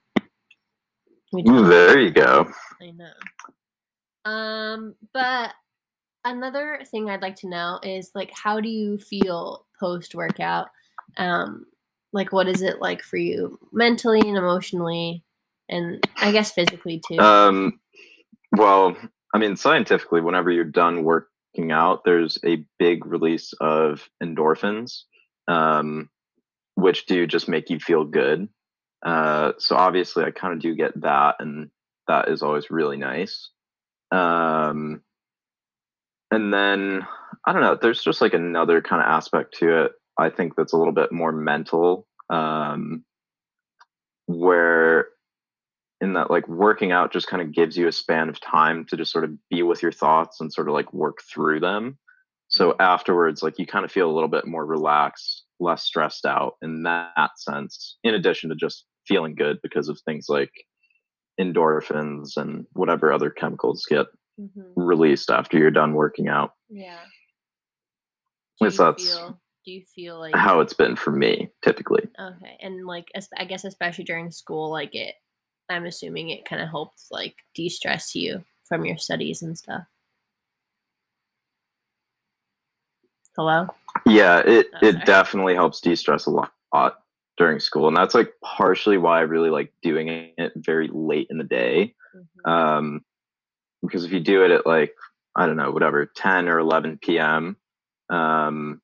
Ooh, 1.47 1.67
there 1.67 1.99
you 1.99 2.11
go. 2.11 2.47
I 2.81 2.91
know. 2.91 4.31
Um, 4.31 4.95
but 5.13 5.51
another 6.23 6.79
thing 6.89 7.09
I'd 7.09 7.21
like 7.21 7.35
to 7.37 7.49
know 7.49 7.79
is 7.83 8.11
like 8.15 8.31
how 8.33 8.59
do 8.59 8.69
you 8.69 8.97
feel 8.97 9.65
post 9.79 10.15
workout? 10.15 10.67
Um, 11.17 11.65
like 12.13 12.31
what 12.31 12.47
is 12.47 12.61
it 12.61 12.81
like 12.81 13.01
for 13.01 13.17
you 13.17 13.59
mentally 13.71 14.21
and 14.21 14.37
emotionally? 14.37 15.25
and 15.69 16.03
I 16.17 16.31
guess 16.31 16.51
physically 16.51 17.01
too. 17.05 17.19
Um, 17.19 17.79
well, 18.51 18.95
I 19.33 19.37
mean, 19.37 19.55
scientifically, 19.55 20.21
whenever 20.21 20.51
you're 20.51 20.63
done 20.63 21.03
working 21.03 21.71
out, 21.71 22.03
there's 22.05 22.37
a 22.45 22.63
big 22.79 23.05
release 23.05 23.53
of 23.61 24.07
endorphins, 24.23 25.03
um, 25.47 26.09
which 26.75 27.05
do 27.05 27.27
just 27.27 27.47
make 27.47 27.69
you 27.69 27.79
feel 27.79 28.03
good. 28.03 28.49
Uh, 29.05 29.53
so 29.57 29.75
obviously, 29.75 30.23
I 30.23 30.31
kind 30.31 30.53
of 30.53 30.59
do 30.59 30.75
get 30.75 30.99
that, 31.01 31.35
and 31.39 31.69
that 32.07 32.29
is 32.29 32.41
always 32.41 32.71
really 32.71 32.97
nice. 32.97 33.49
Um, 34.11 35.01
and 36.31 36.53
then 36.53 37.05
I 37.45 37.53
don't 37.53 37.61
know. 37.61 37.77
There's 37.79 38.03
just 38.03 38.21
like 38.21 38.33
another 38.33 38.81
kind 38.81 39.01
of 39.01 39.07
aspect 39.07 39.57
to 39.59 39.85
it. 39.85 39.91
I 40.17 40.29
think 40.29 40.55
that's 40.55 40.73
a 40.73 40.77
little 40.77 40.93
bit 40.93 41.11
more 41.11 41.31
mental, 41.31 42.07
um, 42.29 43.03
where 44.25 45.09
in 46.01 46.13
that 46.13 46.31
like 46.31 46.47
working 46.47 46.91
out 46.91 47.13
just 47.13 47.27
kind 47.27 47.41
of 47.41 47.53
gives 47.53 47.77
you 47.77 47.87
a 47.87 47.91
span 47.91 48.29
of 48.29 48.39
time 48.39 48.85
to 48.85 48.97
just 48.97 49.11
sort 49.11 49.23
of 49.23 49.31
be 49.49 49.63
with 49.63 49.81
your 49.81 49.91
thoughts 49.91 50.41
and 50.41 50.51
sort 50.51 50.67
of 50.67 50.73
like 50.73 50.93
work 50.93 51.19
through 51.21 51.59
them. 51.59 51.97
So 52.55 52.73
afterwards, 52.79 53.43
like 53.43 53.59
you 53.59 53.65
kind 53.65 53.83
of 53.83 53.91
feel 53.91 54.09
a 54.09 54.13
little 54.13 54.29
bit 54.29 54.47
more 54.47 54.65
relaxed, 54.65 55.43
less 55.59 55.83
stressed 55.83 56.25
out 56.25 56.53
in 56.61 56.83
that 56.83 57.31
sense, 57.37 57.97
in 58.05 58.15
addition 58.15 58.49
to 58.49 58.55
just 58.55 58.85
feeling 59.05 59.35
good 59.35 59.59
because 59.61 59.89
of 59.89 59.99
things 60.05 60.27
like 60.29 60.51
endorphins 61.37 62.37
and 62.37 62.65
whatever 62.71 63.11
other 63.11 63.29
chemicals 63.29 63.85
get 63.89 64.05
hmm 64.39 64.61
released 64.77 65.29
after 65.29 65.57
you're 65.57 65.69
done 65.69 65.95
working 65.95 66.29
out. 66.29 66.51
Yeah. 66.69 66.99
Do 68.61 68.67
you 68.67 68.71
that's 68.71 69.03
feel? 69.03 69.39
Do 69.65 69.71
you 69.73 69.83
feel 69.93 70.19
like 70.19 70.35
how 70.35 70.61
it's 70.61 70.73
been 70.73 70.95
for 70.95 71.11
me 71.11 71.49
typically. 71.61 72.07
okay? 72.17 72.57
And 72.61 72.85
like, 72.85 73.11
I 73.37 73.43
guess 73.43 73.65
especially 73.65 74.05
during 74.05 74.31
school, 74.31 74.71
like 74.71 74.95
it. 74.95 75.15
I'm 75.69 75.85
assuming 75.85 76.29
it 76.29 76.45
kind 76.45 76.61
of 76.61 76.69
helps 76.69 77.07
like 77.11 77.35
de-stress 77.53 78.15
you 78.15 78.45
from 78.65 78.85
your 78.85 78.97
studies 78.97 79.41
and 79.41 79.57
stuff. 79.57 79.83
Hello. 83.35 83.67
Yeah, 84.05 84.39
it 84.39 84.67
Oh, 84.73 84.87
it 84.87 85.05
definitely 85.05 85.55
helps 85.55 85.81
de-stress 85.81 86.25
a 86.25 86.31
lot, 86.31 86.51
lot 86.73 86.99
during 87.37 87.59
school, 87.59 87.87
and 87.87 87.97
that's 87.97 88.15
like 88.15 88.33
partially 88.43 88.97
why 88.97 89.19
I 89.19 89.21
really 89.21 89.49
like 89.49 89.73
doing 89.81 90.07
it 90.37 90.53
very 90.55 90.89
late 90.91 91.27
in 91.29 91.37
the 91.37 91.43
day. 91.43 91.93
Mhm. 92.15 92.49
Um, 92.49 93.05
because 93.81 94.05
if 94.05 94.11
you 94.11 94.19
do 94.19 94.43
it 94.43 94.51
at 94.51 94.65
like 94.65 94.95
I 95.35 95.45
don't 95.45 95.57
know, 95.57 95.71
whatever, 95.71 96.05
ten 96.05 96.47
or 96.47 96.59
eleven 96.59 96.97
p.m. 96.97 97.57
Um, 98.09 98.81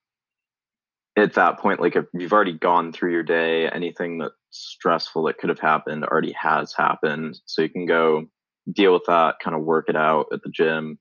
at 1.16 1.34
that 1.36 1.60
point, 1.60 1.80
like 1.80 1.96
if 1.96 2.06
you've 2.14 2.34
already 2.34 2.54
gone 2.54 2.92
through 2.92 3.12
your 3.12 3.24
day, 3.24 3.70
anything 3.70 4.18
that's 4.18 4.34
stressful 4.50 5.24
that 5.24 5.38
could 5.38 5.50
have 5.50 5.60
happened 5.60 6.04
already 6.06 6.34
has 6.34 6.74
happened, 6.74 7.40
so 7.46 7.62
you 7.62 7.70
can 7.70 7.86
go 7.86 8.28
deal 8.72 8.94
with 8.94 9.06
that, 9.08 9.36
kind 9.44 9.56
of 9.56 9.64
work 9.64 9.88
it 9.90 9.96
out 9.96 10.28
at 10.34 10.42
the 10.44 10.50
gym, 10.50 11.00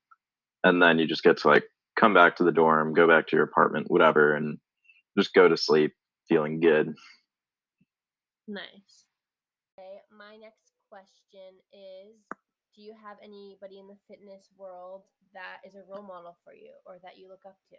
and 0.64 0.80
then 0.82 0.98
you 0.98 1.06
just 1.06 1.22
get 1.22 1.38
to 1.38 1.48
like 1.48 1.64
come 2.00 2.14
back 2.14 2.36
to 2.36 2.44
the 2.44 2.52
dorm, 2.52 2.94
go 2.94 3.06
back 3.06 3.28
to 3.28 3.36
your 3.36 3.44
apartment, 3.44 3.90
whatever, 3.90 4.34
and 4.34 4.58
just 5.18 5.34
go 5.34 5.48
to 5.48 5.56
sleep 5.56 5.92
feeling 6.28 6.58
good. 6.58 6.94
Nice. 8.48 9.04
Okay, 9.78 10.00
my 10.16 10.36
next 10.36 10.72
question 10.88 11.60
is 11.72 12.16
Do 12.74 12.82
you 12.82 12.94
have 13.04 13.18
anybody 13.22 13.78
in 13.78 13.86
the 13.86 13.98
fitness 14.08 14.48
world 14.56 15.02
that 15.34 15.58
is 15.66 15.74
a 15.74 15.82
role 15.88 16.02
model 16.02 16.38
for 16.42 16.54
you 16.54 16.72
or 16.86 16.98
that 17.02 17.18
you 17.18 17.28
look 17.28 17.44
up 17.46 17.58
to? 17.70 17.76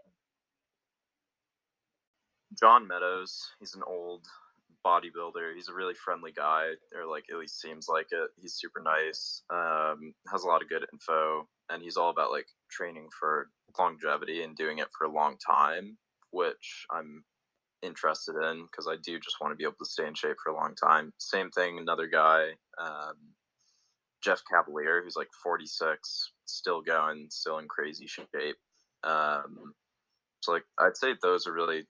John 2.60 2.88
Meadows, 2.88 3.42
he's 3.60 3.76
an 3.76 3.84
old 3.88 4.28
bodybuilder. 4.86 5.56
He's 5.56 5.70
a 5.70 5.74
really 5.74 5.94
friendly 5.94 6.32
guy, 6.32 6.70
or 6.96 7.06
like 7.10 7.26
at 7.32 7.38
least 7.38 7.62
seems 7.62 7.88
like 7.88 8.08
it. 8.12 8.30
He's 8.40 8.56
super 8.56 8.82
nice. 8.82 9.44
Um, 9.50 10.14
has 10.32 10.44
a 10.44 10.48
lot 10.48 10.62
of 10.62 10.70
good 10.70 10.86
info, 10.92 11.48
and 11.70 11.82
he's 11.82 11.98
all 11.98 12.10
about 12.10 12.32
like 12.32 12.48
training 12.70 13.08
for 13.18 13.50
longevity 13.78 14.44
and 14.44 14.56
doing 14.56 14.80
it 14.80 14.88
for 14.98 15.06
a 15.06 15.12
long 15.12 15.38
time, 15.46 15.98
which 16.32 16.86
I'm 16.92 17.24
interested 17.82 18.36
in 18.36 18.66
because 18.66 18.88
I 18.88 18.96
do 19.04 19.20
just 19.20 19.38
want 19.42 19.52
to 19.52 19.56
be 19.56 19.64
able 19.64 19.76
to 19.80 19.90
stay 19.90 20.06
in 20.08 20.14
shape 20.14 20.38
for 20.44 20.52
a 20.52 20.56
long 20.56 20.76
time. 20.76 21.14
Same 21.18 21.50
thing, 21.52 21.80
another 21.80 22.08
guy, 22.08 22.50
um, 22.80 23.16
Jeff 24.24 24.42
Cavaliere, 24.52 25.04
who's 25.04 25.16
like 25.16 25.30
46, 25.44 26.32
still 26.46 26.82
going, 26.82 27.28
still 27.30 27.58
in 27.58 27.68
crazy 27.68 28.08
shape. 28.08 28.58
Um, 29.04 29.74
so 30.42 30.52
like 30.54 30.64
I'd 30.80 30.98
say 30.98 31.16
those 31.22 31.48
are 31.48 31.54
really 31.54 31.86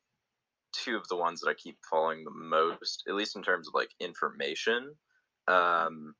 two 0.73 0.95
of 0.95 1.07
the 1.07 1.15
ones 1.15 1.41
that 1.41 1.49
I 1.49 1.53
keep 1.53 1.77
following 1.89 2.23
the 2.23 2.31
most, 2.31 3.03
at 3.07 3.15
least 3.15 3.35
in 3.35 3.43
terms 3.43 3.67
of 3.67 3.73
like 3.73 3.91
information. 3.99 4.95
Um, 5.47 6.13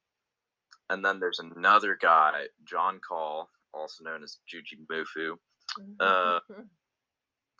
and 0.90 1.04
then 1.06 1.20
there's 1.20 1.40
another 1.40 1.98
guy, 2.00 2.44
John 2.68 3.00
Call, 3.08 3.50
also 3.74 4.04
known 4.04 4.24
as 4.24 4.38
Juji 4.52 4.80
Mufu. 4.92 5.36
Uh, 6.00 6.40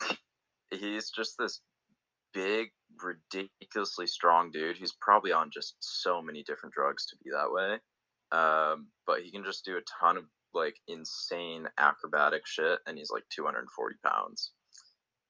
He's 0.70 1.10
just 1.10 1.36
this 1.38 1.60
big, 2.32 2.68
ridiculously 3.02 4.06
strong 4.06 4.50
dude. 4.50 4.76
He's 4.76 4.94
probably 5.00 5.32
on 5.32 5.50
just 5.52 5.76
so 5.80 6.22
many 6.22 6.42
different 6.42 6.74
drugs 6.74 7.06
to 7.06 7.16
be 7.22 7.30
that 7.30 7.52
way. 7.52 7.78
Um, 8.32 8.88
but 9.06 9.20
he 9.20 9.30
can 9.30 9.44
just 9.44 9.64
do 9.64 9.76
a 9.76 9.82
ton 10.00 10.16
of 10.16 10.24
like 10.54 10.76
insane 10.88 11.68
acrobatic 11.78 12.46
shit, 12.46 12.78
and 12.86 12.96
he's 12.96 13.10
like 13.10 13.24
240 13.34 13.96
pounds 14.04 14.52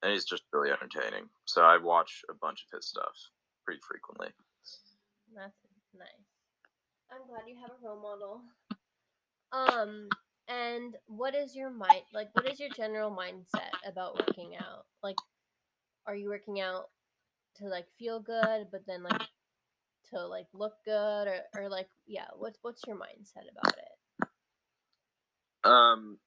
and 0.03 0.11
he's 0.11 0.25
just 0.25 0.43
really 0.51 0.69
entertaining. 0.69 1.29
So 1.45 1.63
I 1.63 1.77
watch 1.77 2.21
a 2.29 2.33
bunch 2.33 2.65
of 2.65 2.77
his 2.77 2.87
stuff 2.87 3.15
pretty 3.65 3.79
frequently. 3.87 4.27
That's 5.33 5.55
nice. 5.97 6.09
I'm 7.09 7.25
glad 7.27 7.47
you 7.47 7.55
have 7.61 7.71
a 7.71 7.87
role 7.87 8.01
model. 8.01 8.41
Um, 9.53 10.09
and 10.47 10.95
what 11.07 11.35
is 11.35 11.55
your 11.55 11.69
mind 11.69 12.01
like? 12.13 12.29
What 12.33 12.51
is 12.51 12.59
your 12.59 12.69
general 12.75 13.11
mindset 13.11 13.71
about 13.87 14.19
working 14.19 14.55
out? 14.59 14.85
Like, 15.01 15.15
are 16.05 16.15
you 16.15 16.27
working 16.27 16.59
out 16.59 16.89
to 17.57 17.65
like 17.65 17.85
feel 17.97 18.19
good, 18.19 18.67
but 18.71 18.81
then 18.85 19.03
like 19.03 19.21
to 20.11 20.25
like 20.25 20.47
look 20.53 20.73
good, 20.85 21.27
or 21.27 21.39
or 21.55 21.69
like 21.69 21.87
yeah? 22.05 22.27
What's 22.35 22.59
what's 22.61 22.81
your 22.85 22.97
mindset 22.97 23.45
about 23.51 23.77
it? 23.77 24.27
Um, 25.63 26.17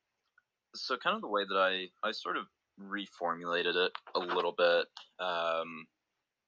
so 0.74 0.96
kind 0.96 1.14
of 1.14 1.20
the 1.20 1.28
way 1.28 1.44
that 1.46 1.58
I 1.58 1.88
I 2.08 2.12
sort 2.12 2.36
of 2.36 2.46
reformulated 2.80 3.76
it 3.76 3.92
a 4.14 4.18
little 4.20 4.52
bit, 4.56 4.86
um, 5.18 5.86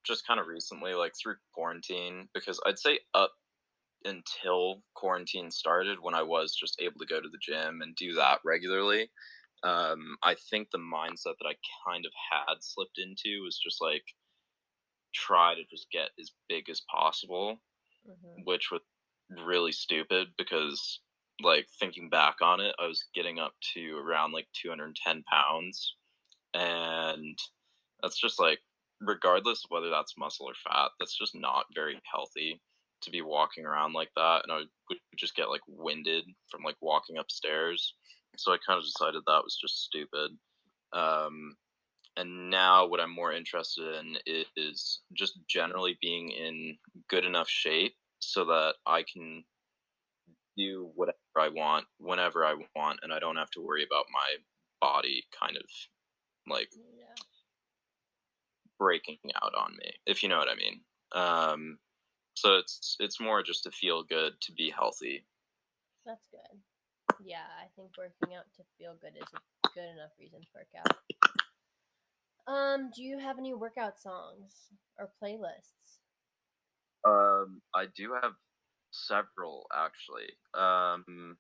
just 0.05 0.27
kind 0.27 0.41
of 0.41 0.47
recently, 0.49 0.95
like 0.95 1.15
through 1.21 1.37
quarantine, 1.55 2.29
because 2.35 2.61
I'd 2.67 2.79
say 2.79 3.01
up 3.15 3.33
until 4.05 4.85
quarantine 4.95 5.51
started, 5.51 6.01
when 6.01 6.15
I 6.15 6.23
was 6.23 6.55
just 6.57 6.81
able 6.81 7.01
to 7.01 7.07
go 7.07 7.21
to 7.21 7.29
the 7.29 7.39
gym 7.41 7.83
and 7.83 7.97
do 7.97 8.15
that 8.15 8.41
regularly. 8.45 9.11
Um, 9.65 10.17
I 10.23 10.37
think 10.37 10.71
the 10.71 10.79
mindset 10.79 11.37
that 11.41 11.49
I 11.49 11.57
kind 11.87 12.07
of 12.07 12.13
had 12.31 12.57
slipped 12.63 12.99
into 12.99 13.43
was 13.45 13.59
just 13.59 13.81
like 13.83 14.05
try 15.15 15.55
to 15.55 15.65
just 15.71 15.91
get 15.91 16.11
as 16.21 16.31
big 16.49 16.69
as 16.69 16.83
possible 16.91 17.63
hmm 18.07 18.43
which 18.45 18.71
was 18.73 18.83
really 19.47 19.73
stupid 19.73 20.29
because 20.39 21.01
like 21.43 21.69
thinking 21.81 22.11
back 22.11 22.37
on 22.43 22.61
it 22.61 22.75
i 22.81 22.87
was 22.87 23.07
getting 23.15 23.39
up 23.39 23.55
to 23.75 23.97
around 23.99 24.33
like 24.33 24.49
210 24.55 25.23
pounds 25.25 25.97
and 26.55 27.39
that's 28.03 28.21
just 28.21 28.41
like 28.41 28.59
regardless 29.01 29.65
of 29.65 29.71
whether 29.71 29.91
that's 29.91 30.19
muscle 30.19 30.47
or 30.47 30.55
fat 30.55 30.91
that's 30.99 31.17
just 31.17 31.35
not 31.35 31.67
very 31.75 32.01
healthy 32.13 32.61
to 33.01 33.11
be 33.11 33.23
walking 33.23 33.65
around 33.65 33.93
like 33.93 34.11
that 34.17 34.43
and 34.43 34.53
i 34.53 34.57
would 34.57 34.99
just 35.17 35.37
get 35.37 35.51
like 35.51 35.61
winded 35.69 36.25
from 36.51 36.63
like 36.63 36.77
walking 36.81 37.19
upstairs 37.19 37.95
so 38.37 38.53
i 38.53 38.57
kind 38.67 38.79
of 38.79 38.85
decided 38.85 39.23
that 39.27 39.45
was 39.45 39.57
just 39.61 39.85
stupid 39.85 40.31
um 40.95 41.55
and 42.17 42.51
now 42.51 42.87
what 42.87 42.99
i'm 42.99 43.15
more 43.15 43.33
interested 43.33 43.85
in 44.01 44.17
is, 44.27 44.47
is 44.57 45.01
just 45.13 45.39
generally 45.49 45.97
being 46.03 46.31
in 46.31 46.77
good 47.09 47.25
enough 47.25 47.49
shape 47.49 47.95
so 48.21 48.45
that 48.47 48.75
I 48.87 49.05
can 49.11 49.45
do 50.57 50.91
whatever 50.95 51.17
I 51.39 51.49
want 51.49 51.87
whenever 51.99 52.45
I 52.45 52.55
want, 52.75 53.01
and 53.03 53.13
I 53.13 53.19
don't 53.19 53.37
have 53.37 53.51
to 53.51 53.61
worry 53.61 53.85
about 53.85 54.07
my 54.13 54.37
body 54.81 55.25
kind 55.41 55.57
of 55.57 55.63
like 56.49 56.71
Yeah. 56.75 57.15
breaking 58.79 59.19
out 59.43 59.55
on 59.55 59.77
me, 59.77 59.93
if 60.07 60.23
you 60.23 60.29
know 60.29 60.39
what 60.39 60.49
I 60.49 60.55
mean. 60.55 60.81
Um, 61.13 61.79
so 62.35 62.57
it's 62.57 62.97
it's 63.01 63.21
more 63.21 63.43
just 63.43 63.65
to 63.65 63.71
feel 63.71 64.03
good, 64.03 64.41
to 64.43 64.53
be 64.53 64.71
healthy. 64.71 65.27
That's 66.07 66.27
good. 66.31 66.61
Yeah, 67.21 67.47
I 67.61 67.67
think 67.77 67.91
working 67.99 68.37
out 68.37 68.45
to 68.57 68.63
feel 68.79 68.95
good 69.01 69.17
is 69.17 69.29
a 69.35 69.69
good 69.75 69.89
enough 69.91 70.13
reason 70.19 70.41
to 70.41 70.47
work 70.55 70.69
out. 70.79 70.97
Um, 72.47 72.91
do 72.95 73.03
you 73.03 73.19
have 73.19 73.39
any 73.39 73.53
workout 73.55 74.01
songs 74.01 74.71
or 74.99 75.11
playlists? 75.23 75.99
Um, 77.05 77.61
I 77.75 77.87
do 77.95 78.15
have 78.21 78.33
several 78.91 79.67
actually. 79.75 80.31
Um, 80.55 81.37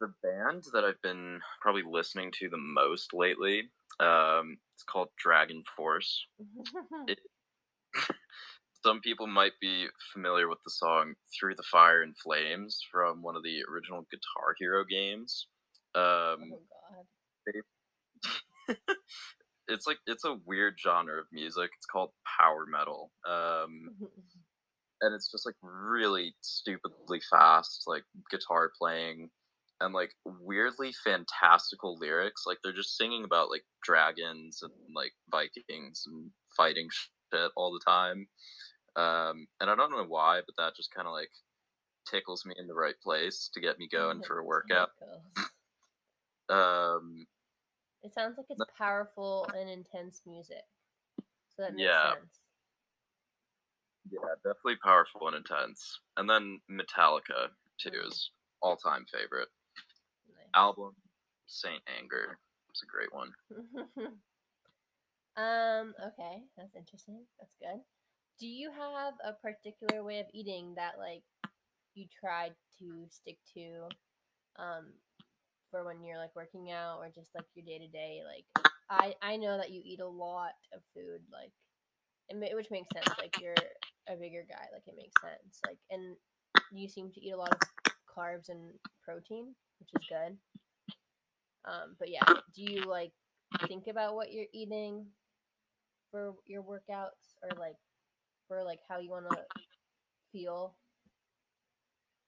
the 0.00 0.12
band 0.22 0.64
that 0.72 0.84
I've 0.84 1.00
been 1.02 1.40
probably 1.60 1.82
listening 1.88 2.32
to 2.40 2.48
the 2.48 2.58
most 2.58 3.12
lately, 3.14 3.70
um, 4.00 4.58
it's 4.74 4.84
called 4.84 5.08
Dragon 5.18 5.62
Force. 5.76 6.26
It's 7.08 7.22
some 8.84 9.00
people 9.00 9.26
might 9.26 9.52
be 9.60 9.86
familiar 10.12 10.48
with 10.48 10.58
the 10.64 10.70
song 10.70 11.14
"Through 11.38 11.54
the 11.54 11.62
Fire 11.62 12.02
and 12.02 12.16
Flames" 12.18 12.80
from 12.92 13.22
one 13.22 13.36
of 13.36 13.42
the 13.42 13.62
original 13.70 14.06
Guitar 14.10 14.54
Hero 14.58 14.84
games. 14.84 15.46
Um, 15.94 16.52
Oh 16.52 16.60
god. 18.68 18.76
it's 19.68 19.86
like 19.86 19.98
it's 20.06 20.24
a 20.24 20.38
weird 20.44 20.74
genre 20.82 21.20
of 21.20 21.26
music. 21.32 21.70
It's 21.76 21.86
called 21.86 22.10
power 22.38 22.66
metal. 22.66 23.12
Um, 23.28 23.90
and 25.00 25.14
it's 25.14 25.30
just 25.30 25.46
like 25.46 25.54
really 25.62 26.34
stupidly 26.40 27.20
fast, 27.30 27.84
like 27.86 28.04
guitar 28.30 28.70
playing 28.78 29.30
and 29.80 29.92
like 29.94 30.12
weirdly 30.24 30.92
fantastical 31.04 31.98
lyrics. 31.98 32.44
Like 32.46 32.58
they're 32.62 32.72
just 32.72 32.96
singing 32.96 33.24
about 33.24 33.50
like 33.50 33.64
dragons 33.82 34.60
and 34.62 34.72
like 34.94 35.12
Vikings 35.30 36.04
and 36.06 36.30
fighting 36.56 36.88
shit 36.90 37.50
all 37.56 37.72
the 37.72 37.90
time. 37.90 38.26
Um, 38.96 39.46
and 39.60 39.68
I 39.70 39.74
don't 39.74 39.90
know 39.90 40.04
why, 40.06 40.40
but 40.46 40.54
that 40.56 40.76
just 40.76 40.94
kind 40.94 41.06
of 41.06 41.12
like 41.12 41.30
tickles 42.10 42.46
me 42.46 42.54
in 42.58 42.66
the 42.66 42.74
right 42.74 42.94
place 43.02 43.50
to 43.54 43.60
get 43.60 43.78
me 43.78 43.88
going 43.90 44.22
for 44.22 44.38
a 44.38 44.44
workout. 44.44 44.90
Um, 46.48 47.26
It 48.04 48.14
sounds 48.14 48.36
like 48.38 48.46
it's 48.50 48.62
powerful 48.78 49.48
and 49.58 49.68
intense 49.68 50.22
music. 50.24 50.62
So 51.56 51.62
that 51.62 51.74
makes 51.74 51.82
Yeah. 51.82 52.12
sense. 52.12 52.38
yeah, 54.12 54.34
definitely 54.44 54.76
powerful 54.76 55.26
and 55.26 55.36
intense. 55.36 55.98
And 56.16 56.30
then 56.30 56.60
Metallica 56.70 57.48
too 57.80 57.90
is 58.06 58.30
all 58.62 58.76
time 58.76 59.06
favorite. 59.12 59.48
Album. 60.56 60.92
Saint 61.46 61.82
Anger. 61.98 62.38
It's 62.70 62.82
a 62.82 62.86
great 62.86 63.12
one. 63.12 63.30
um, 65.36 65.94
okay, 66.00 66.42
that's 66.56 66.74
interesting. 66.74 67.20
That's 67.38 67.54
good. 67.60 67.80
Do 68.40 68.46
you 68.46 68.70
have 68.70 69.14
a 69.24 69.32
particular 69.32 70.02
way 70.02 70.20
of 70.20 70.26
eating 70.34 70.74
that 70.76 70.94
like 70.98 71.22
you 71.94 72.06
tried 72.20 72.52
to 72.78 73.06
stick 73.08 73.38
to 73.54 73.88
um 74.58 74.92
for 75.70 75.84
when 75.84 76.02
you're 76.02 76.18
like 76.18 76.34
working 76.36 76.70
out 76.70 76.98
or 76.98 77.08
just 77.14 77.34
like 77.34 77.44
your 77.54 77.64
day 77.64 77.78
to 77.78 77.88
day 77.88 78.20
like 78.24 78.66
I 78.90 79.14
I 79.22 79.36
know 79.36 79.56
that 79.56 79.70
you 79.70 79.82
eat 79.84 80.00
a 80.00 80.06
lot 80.06 80.52
of 80.74 80.80
food 80.94 81.20
like 81.32 81.52
which 82.54 82.70
makes 82.70 82.88
sense 82.92 83.18
like 83.18 83.40
you're 83.40 83.54
a 84.08 84.16
bigger 84.16 84.44
guy 84.48 84.66
like 84.72 84.82
it 84.86 84.94
makes 84.96 85.20
sense 85.20 85.60
like 85.66 85.78
and 85.90 86.16
you 86.72 86.88
seem 86.88 87.10
to 87.12 87.20
eat 87.24 87.32
a 87.32 87.36
lot 87.36 87.54
of 87.54 87.60
carbs 88.06 88.48
and 88.48 88.72
protein 89.04 89.54
which 89.80 89.90
is 89.94 90.08
good 90.08 90.36
um 91.66 91.96
but 91.98 92.10
yeah 92.10 92.22
do 92.54 92.62
you 92.62 92.82
like 92.84 93.12
think 93.68 93.86
about 93.86 94.14
what 94.14 94.32
you're 94.32 94.46
eating 94.52 95.06
for 96.10 96.34
your 96.46 96.62
workouts 96.62 97.36
or 97.42 97.50
like 97.58 97.76
for 98.48 98.62
like 98.62 98.80
how 98.88 98.98
you 98.98 99.10
want 99.10 99.26
to 99.30 99.44
feel 100.32 100.74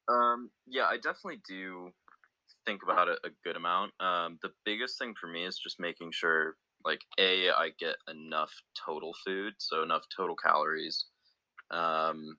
Um, 0.09 0.51
yeah, 0.67 0.87
I 0.87 0.97
definitely 0.97 1.43
do 1.47 1.93
think 2.65 2.83
about 2.83 3.09
it 3.09 3.19
a 3.25 3.31
good 3.45 3.57
amount. 3.57 3.93
Um, 4.01 4.39
the 4.43 4.53
biggest 4.65 4.99
thing 4.99 5.15
for 5.21 5.27
me 5.27 5.45
is 5.45 5.59
just 5.59 5.79
making 5.79 6.13
sure, 6.13 6.57
like, 6.85 7.03
a 7.19 7.51
I 7.51 7.71
get 7.79 7.97
enough 8.11 8.53
total 8.87 9.15
food, 9.27 9.55
so 9.59 9.83
enough 9.83 10.05
total 10.15 10.37
calories. 10.37 11.07
Um, 11.71 12.39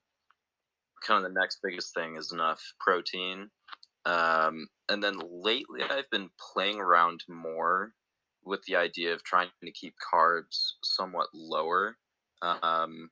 kind 1.06 1.24
of 1.24 1.32
the 1.32 1.40
next 1.40 1.60
biggest 1.64 1.94
thing 1.94 2.16
is 2.16 2.32
enough 2.32 2.62
protein. 2.80 3.50
Um, 4.06 4.68
and 4.90 5.04
then 5.04 5.20
lately, 5.32 5.82
I've 5.84 6.10
been 6.10 6.30
playing 6.54 6.80
around 6.80 7.22
more 7.28 7.94
with 8.44 8.64
the 8.64 8.76
idea 8.76 9.14
of 9.14 9.24
trying 9.24 9.50
to 9.64 9.72
keep 9.72 9.96
carbs 10.14 10.72
somewhat 10.84 11.28
lower. 11.34 11.98
Um, 12.42 13.10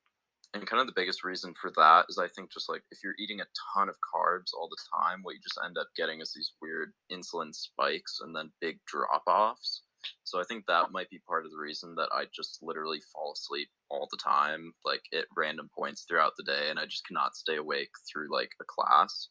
and 0.54 0.66
kind 0.66 0.82
of 0.82 0.88
the 0.88 0.94
biggest 0.96 1.24
reason 1.24 1.54
for 1.62 1.72
that 1.76 2.06
is 2.10 2.18
I 2.18 2.28
think 2.30 2.52
just 2.52 2.70
like 2.70 2.82
if 2.92 3.00
you're 3.04 3.16
eating 3.20 3.42
a 3.42 3.48
ton 3.76 3.90
of 3.90 3.96
carbs 4.16 4.52
all 4.58 4.70
the 4.70 4.78
time, 5.04 5.20
what 5.22 5.36
you 5.36 5.42
just 5.42 5.60
end 5.64 5.78
up 5.78 5.88
getting 5.96 6.22
is 6.22 6.34
these 6.34 6.54
weird 6.62 6.94
insulin 7.12 7.54
spikes 7.54 8.20
and 8.22 8.36
then 8.36 8.52
big 8.62 8.80
drop 8.88 9.24
offs. 9.28 9.84
So 10.24 10.40
I 10.40 10.44
think 10.46 10.66
that 10.66 10.92
might 10.92 11.10
be 11.10 11.22
part 11.28 11.46
of 11.46 11.52
the 11.52 11.58
reason 11.58 11.96
that 11.96 12.10
I 12.14 12.26
just 12.34 12.60
literally 12.62 13.02
fall 13.14 13.34
asleep 13.34 13.68
all 13.90 14.08
the 14.10 14.18
time, 14.18 14.74
like 14.86 15.02
at 15.14 15.26
random 15.36 15.70
points 15.76 16.06
throughout 16.08 16.34
the 16.38 16.44
day, 16.44 16.70
and 16.70 16.80
I 16.80 16.86
just 16.86 17.06
cannot 17.06 17.36
stay 17.36 17.58
awake 17.58 17.90
through 18.10 18.34
like 18.34 18.52
a 18.62 18.66
class. 18.66 19.30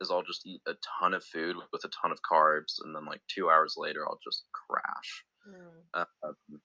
Is 0.00 0.10
I'll 0.10 0.22
just 0.22 0.46
eat 0.46 0.62
a 0.66 0.72
ton 1.00 1.14
of 1.14 1.24
food 1.24 1.56
with 1.72 1.84
a 1.84 1.88
ton 1.88 2.10
of 2.10 2.18
carbs, 2.22 2.82
and 2.82 2.94
then 2.94 3.04
like 3.04 3.20
two 3.28 3.50
hours 3.50 3.74
later, 3.76 4.06
I'll 4.06 4.20
just 4.24 4.44
crash. 4.52 5.24
Mm. 5.46 6.06
Um, 6.24 6.60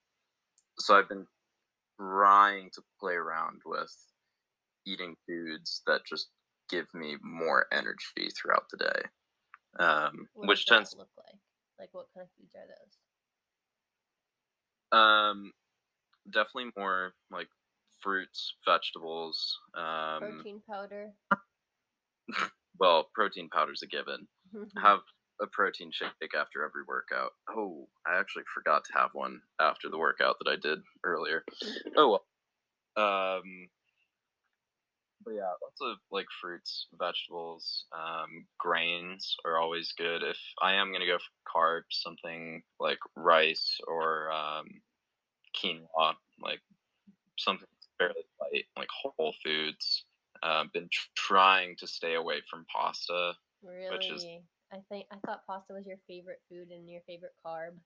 so 0.78 0.96
I've 0.98 1.08
been 1.08 1.26
trying 1.98 2.70
to 2.74 2.82
play 3.00 3.14
around 3.14 3.60
with 3.66 3.92
eating 4.86 5.16
foods 5.26 5.82
that 5.86 6.06
just 6.08 6.28
give 6.70 6.86
me 6.94 7.16
more 7.22 7.66
energy 7.72 8.30
throughout 8.36 8.64
the 8.70 8.78
day. 8.78 9.84
Um, 9.84 10.28
which 10.34 10.66
tends 10.66 10.94
look 10.96 11.08
like? 11.18 11.38
Like 11.78 11.90
what 11.92 12.06
kind 12.14 12.24
of 12.24 12.30
foods 12.38 12.54
are 12.54 12.66
those? 12.66 12.96
um 14.92 15.52
definitely 16.30 16.70
more 16.76 17.14
like 17.30 17.48
fruits, 18.00 18.54
vegetables, 18.64 19.58
um 19.76 20.20
Protein 20.20 20.62
powder. 20.68 21.12
well, 22.78 23.08
protein 23.14 23.48
powder's 23.48 23.82
a 23.82 23.86
given. 23.86 24.26
Have 24.78 25.00
a 25.40 25.46
protein 25.46 25.90
shake 25.92 26.34
after 26.38 26.64
every 26.64 26.82
workout. 26.86 27.32
Oh, 27.50 27.88
I 28.06 28.18
actually 28.18 28.44
forgot 28.54 28.84
to 28.84 28.92
have 28.94 29.10
one 29.12 29.40
after 29.60 29.88
the 29.90 29.98
workout 29.98 30.36
that 30.40 30.50
I 30.50 30.56
did 30.56 30.80
earlier. 31.04 31.44
Oh 31.96 32.08
well. 32.08 32.24
Um 32.96 33.68
but 35.26 35.34
yeah, 35.34 35.50
lots 35.60 35.80
of 35.82 35.96
like 36.12 36.26
fruits, 36.40 36.86
vegetables, 36.96 37.86
um, 37.92 38.46
grains 38.58 39.36
are 39.44 39.58
always 39.58 39.92
good. 39.98 40.22
If 40.22 40.38
I 40.62 40.74
am 40.74 40.92
gonna 40.92 41.04
go 41.06 41.18
for 41.18 41.60
carbs, 41.60 41.90
something 41.90 42.62
like 42.78 42.98
rice 43.16 43.78
or 43.88 44.30
um, 44.30 44.66
quinoa, 45.60 46.14
like 46.40 46.60
something 47.38 47.66
fairly 47.98 48.24
light, 48.40 48.66
like 48.78 48.88
whole 49.02 49.34
foods. 49.44 50.05
Uh, 50.46 50.64
been 50.72 50.88
tr- 50.92 51.08
trying 51.16 51.74
to 51.76 51.86
stay 51.88 52.14
away 52.14 52.40
from 52.48 52.64
pasta. 52.72 53.34
really? 53.62 53.90
which 53.96 54.10
is- 54.10 54.24
I 54.72 54.78
think 54.88 55.06
I 55.10 55.16
thought 55.26 55.44
pasta 55.46 55.72
was 55.72 55.86
your 55.86 55.98
favorite 56.06 56.40
food 56.48 56.70
and 56.70 56.88
your 56.88 57.00
favorite 57.02 57.34
carb. 57.44 57.78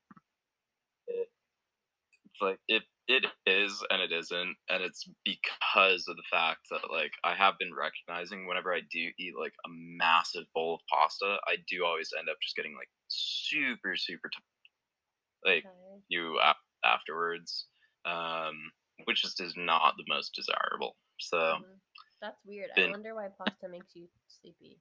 It's 1.09 2.41
like 2.41 2.59
it 2.69 2.83
it 3.09 3.27
is 3.47 3.83
and 3.91 4.01
it 4.03 4.13
isn't, 4.13 4.57
and 4.69 4.83
it's 4.83 5.09
because 5.25 6.07
of 6.07 6.17
the 6.17 6.23
fact 6.31 6.69
that 6.71 6.91
like 6.91 7.13
I 7.25 7.35
have 7.35 7.59
been 7.59 7.75
recognizing 7.75 8.47
whenever 8.47 8.75
I 8.75 8.81
do 8.91 9.11
eat 9.19 9.35
like 9.39 9.55
a 9.65 9.69
massive 9.71 10.45
bowl 10.55 10.75
of 10.77 10.81
pasta, 10.89 11.39
I 11.47 11.57
do 11.69 11.85
always 11.85 12.13
end 12.19 12.29
up 12.29 12.37
just 12.43 12.57
getting 12.57 12.75
like 12.77 12.89
super 13.09 13.97
super 13.97 14.31
tired, 14.31 15.55
like 15.55 15.65
Tired. 15.65 16.03
you 16.09 16.39
a- 16.41 16.57
afterwards, 16.87 17.67
um, 18.05 18.71
which 19.05 19.23
just 19.23 19.41
is 19.41 19.55
not 19.57 19.95
the 19.97 20.05
most 20.09 20.35
desirable. 20.35 20.97
So 21.19 21.37
Mhm. 21.37 21.81
That's 22.21 22.45
weird. 22.45 22.71
I 22.77 22.91
wonder 22.91 23.15
why 23.15 23.29
pasta 23.29 23.69
makes 23.69 23.97
you 23.97 24.09
sleepy. 24.29 24.79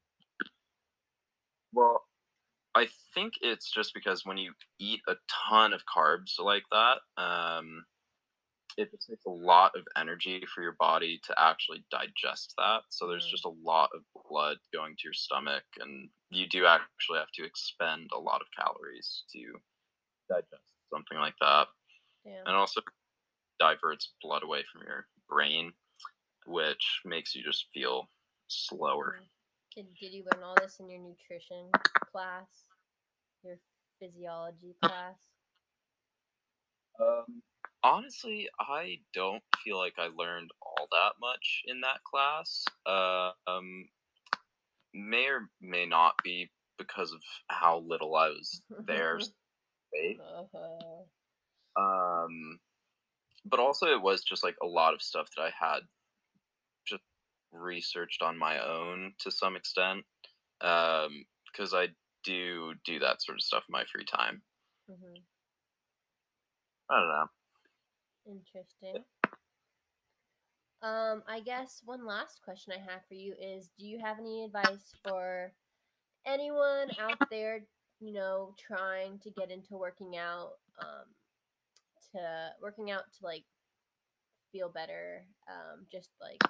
Well, 1.73 2.05
I 2.75 2.87
think 3.13 3.33
it's 3.41 3.71
just 3.71 3.93
because 3.93 4.25
when 4.25 4.37
you 4.37 4.53
eat 4.79 5.01
a 5.07 5.15
ton 5.49 5.73
of 5.73 5.83
carbs 5.85 6.39
like 6.39 6.63
that, 6.71 6.99
um, 7.17 7.85
it 8.77 8.91
just 8.91 9.09
takes 9.09 9.25
a 9.25 9.29
lot 9.31 9.75
of 9.75 9.85
energy 9.97 10.43
for 10.53 10.61
your 10.61 10.75
body 10.79 11.19
to 11.25 11.35
actually 11.39 11.85
digest 11.91 12.53
that. 12.57 12.83
So 12.89 13.07
there's 13.07 13.25
Mm. 13.27 13.31
just 13.31 13.45
a 13.45 13.49
lot 13.49 13.91
of 13.93 14.03
blood 14.29 14.57
going 14.73 14.95
to 14.95 15.03
your 15.03 15.13
stomach, 15.13 15.65
and 15.79 16.09
you 16.29 16.47
do 16.47 16.65
actually 16.65 17.19
have 17.19 17.31
to 17.33 17.43
expend 17.43 18.11
a 18.13 18.19
lot 18.19 18.41
of 18.41 18.47
calories 18.51 19.25
to 19.33 19.61
digest 20.29 20.75
something 20.93 21.17
like 21.17 21.35
that. 21.41 21.67
Damn. 22.23 22.47
And 22.47 22.55
also 22.55 22.81
diverts 23.59 24.15
blood 24.21 24.43
away 24.43 24.63
from 24.71 24.83
your 24.83 25.07
brain, 25.27 25.73
which 26.45 27.01
makes 27.05 27.35
you 27.35 27.43
just 27.43 27.67
feel 27.73 28.09
slower. 28.47 29.17
Did, 29.75 29.87
did 29.99 30.13
you 30.13 30.23
learn 30.33 30.43
all 30.43 30.55
this 30.59 30.79
in 30.79 30.89
your 30.89 30.99
nutrition 30.99 31.69
class? 32.11 32.47
Your 33.43 33.57
physiology 33.99 34.75
class? 34.83 35.15
Um, 36.99 37.41
honestly, 37.83 38.49
I 38.59 38.99
don't 39.13 39.43
feel 39.63 39.77
like 39.77 39.95
I 39.97 40.09
learned 40.15 40.51
all 40.61 40.87
that 40.91 41.13
much 41.21 41.61
in 41.65 41.81
that 41.81 42.03
class. 42.03 42.65
Uh, 42.85 43.31
um, 43.47 43.87
may 44.93 45.27
or 45.27 45.49
may 45.61 45.85
not 45.85 46.15
be 46.23 46.49
because 46.77 47.11
of 47.11 47.21
how 47.47 47.83
little 47.85 48.15
I 48.15 48.29
was 48.29 48.61
there. 48.85 49.19
Uh-huh. 49.91 51.01
Um, 51.75 52.59
but 53.43 53.59
also 53.59 53.87
it 53.87 53.99
was 53.99 54.23
just 54.23 54.43
like 54.43 54.55
a 54.61 54.67
lot 54.67 54.93
of 54.93 55.01
stuff 55.01 55.29
that 55.35 55.41
I 55.41 55.49
had 55.59 55.79
researched 57.51 58.21
on 58.21 58.37
my 58.37 58.59
own 58.59 59.13
to 59.19 59.31
some 59.31 59.55
extent. 59.55 60.05
Um, 60.61 61.25
because 61.51 61.73
I 61.73 61.89
do 62.23 62.73
do 62.85 62.99
that 62.99 63.21
sort 63.21 63.37
of 63.37 63.41
stuff 63.41 63.63
in 63.67 63.73
my 63.73 63.85
free 63.85 64.05
time. 64.05 64.43
Mhm. 64.89 65.25
I 66.89 66.99
don't 66.99 67.07
know. 67.07 67.29
Interesting. 68.25 69.05
Um, 70.81 71.23
I 71.27 71.41
guess 71.41 71.81
one 71.83 72.05
last 72.05 72.41
question 72.41 72.73
I 72.73 72.79
have 72.79 73.05
for 73.07 73.13
you 73.13 73.35
is 73.37 73.69
do 73.77 73.85
you 73.85 73.99
have 73.99 74.17
any 74.19 74.45
advice 74.45 74.93
for 75.03 75.53
anyone 76.25 76.91
out 76.99 77.29
there, 77.29 77.67
you 77.99 78.13
know, 78.13 78.55
trying 78.57 79.19
to 79.19 79.31
get 79.31 79.51
into 79.51 79.75
working 79.75 80.15
out, 80.15 80.59
um, 80.77 81.15
to 82.11 82.55
working 82.61 82.91
out 82.91 83.11
to 83.13 83.25
like 83.25 83.45
feel 84.51 84.69
better, 84.69 85.27
um, 85.47 85.85
just 85.91 86.11
like 86.21 86.41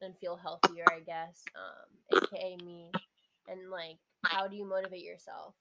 and 0.00 0.16
feel 0.18 0.36
healthier, 0.36 0.84
I 0.90 1.00
guess, 1.00 1.42
um, 1.56 2.22
aka 2.22 2.56
me, 2.64 2.90
and 3.48 3.70
like 3.70 3.98
how 4.24 4.46
do 4.48 4.56
you 4.56 4.64
motivate 4.64 5.04
yourself 5.04 5.54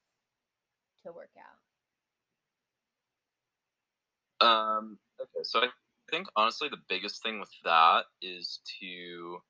to 1.05 1.11
work 1.11 1.31
out? 4.41 4.45
Um, 4.45 4.99
okay, 5.19 5.43
so 5.43 5.59
I 5.59 5.67
think 6.11 6.27
honestly 6.35 6.69
the 6.69 6.77
biggest 6.89 7.23
thing 7.23 7.39
with 7.39 7.49
that 7.63 8.03
is 8.21 8.59
to 8.79 9.41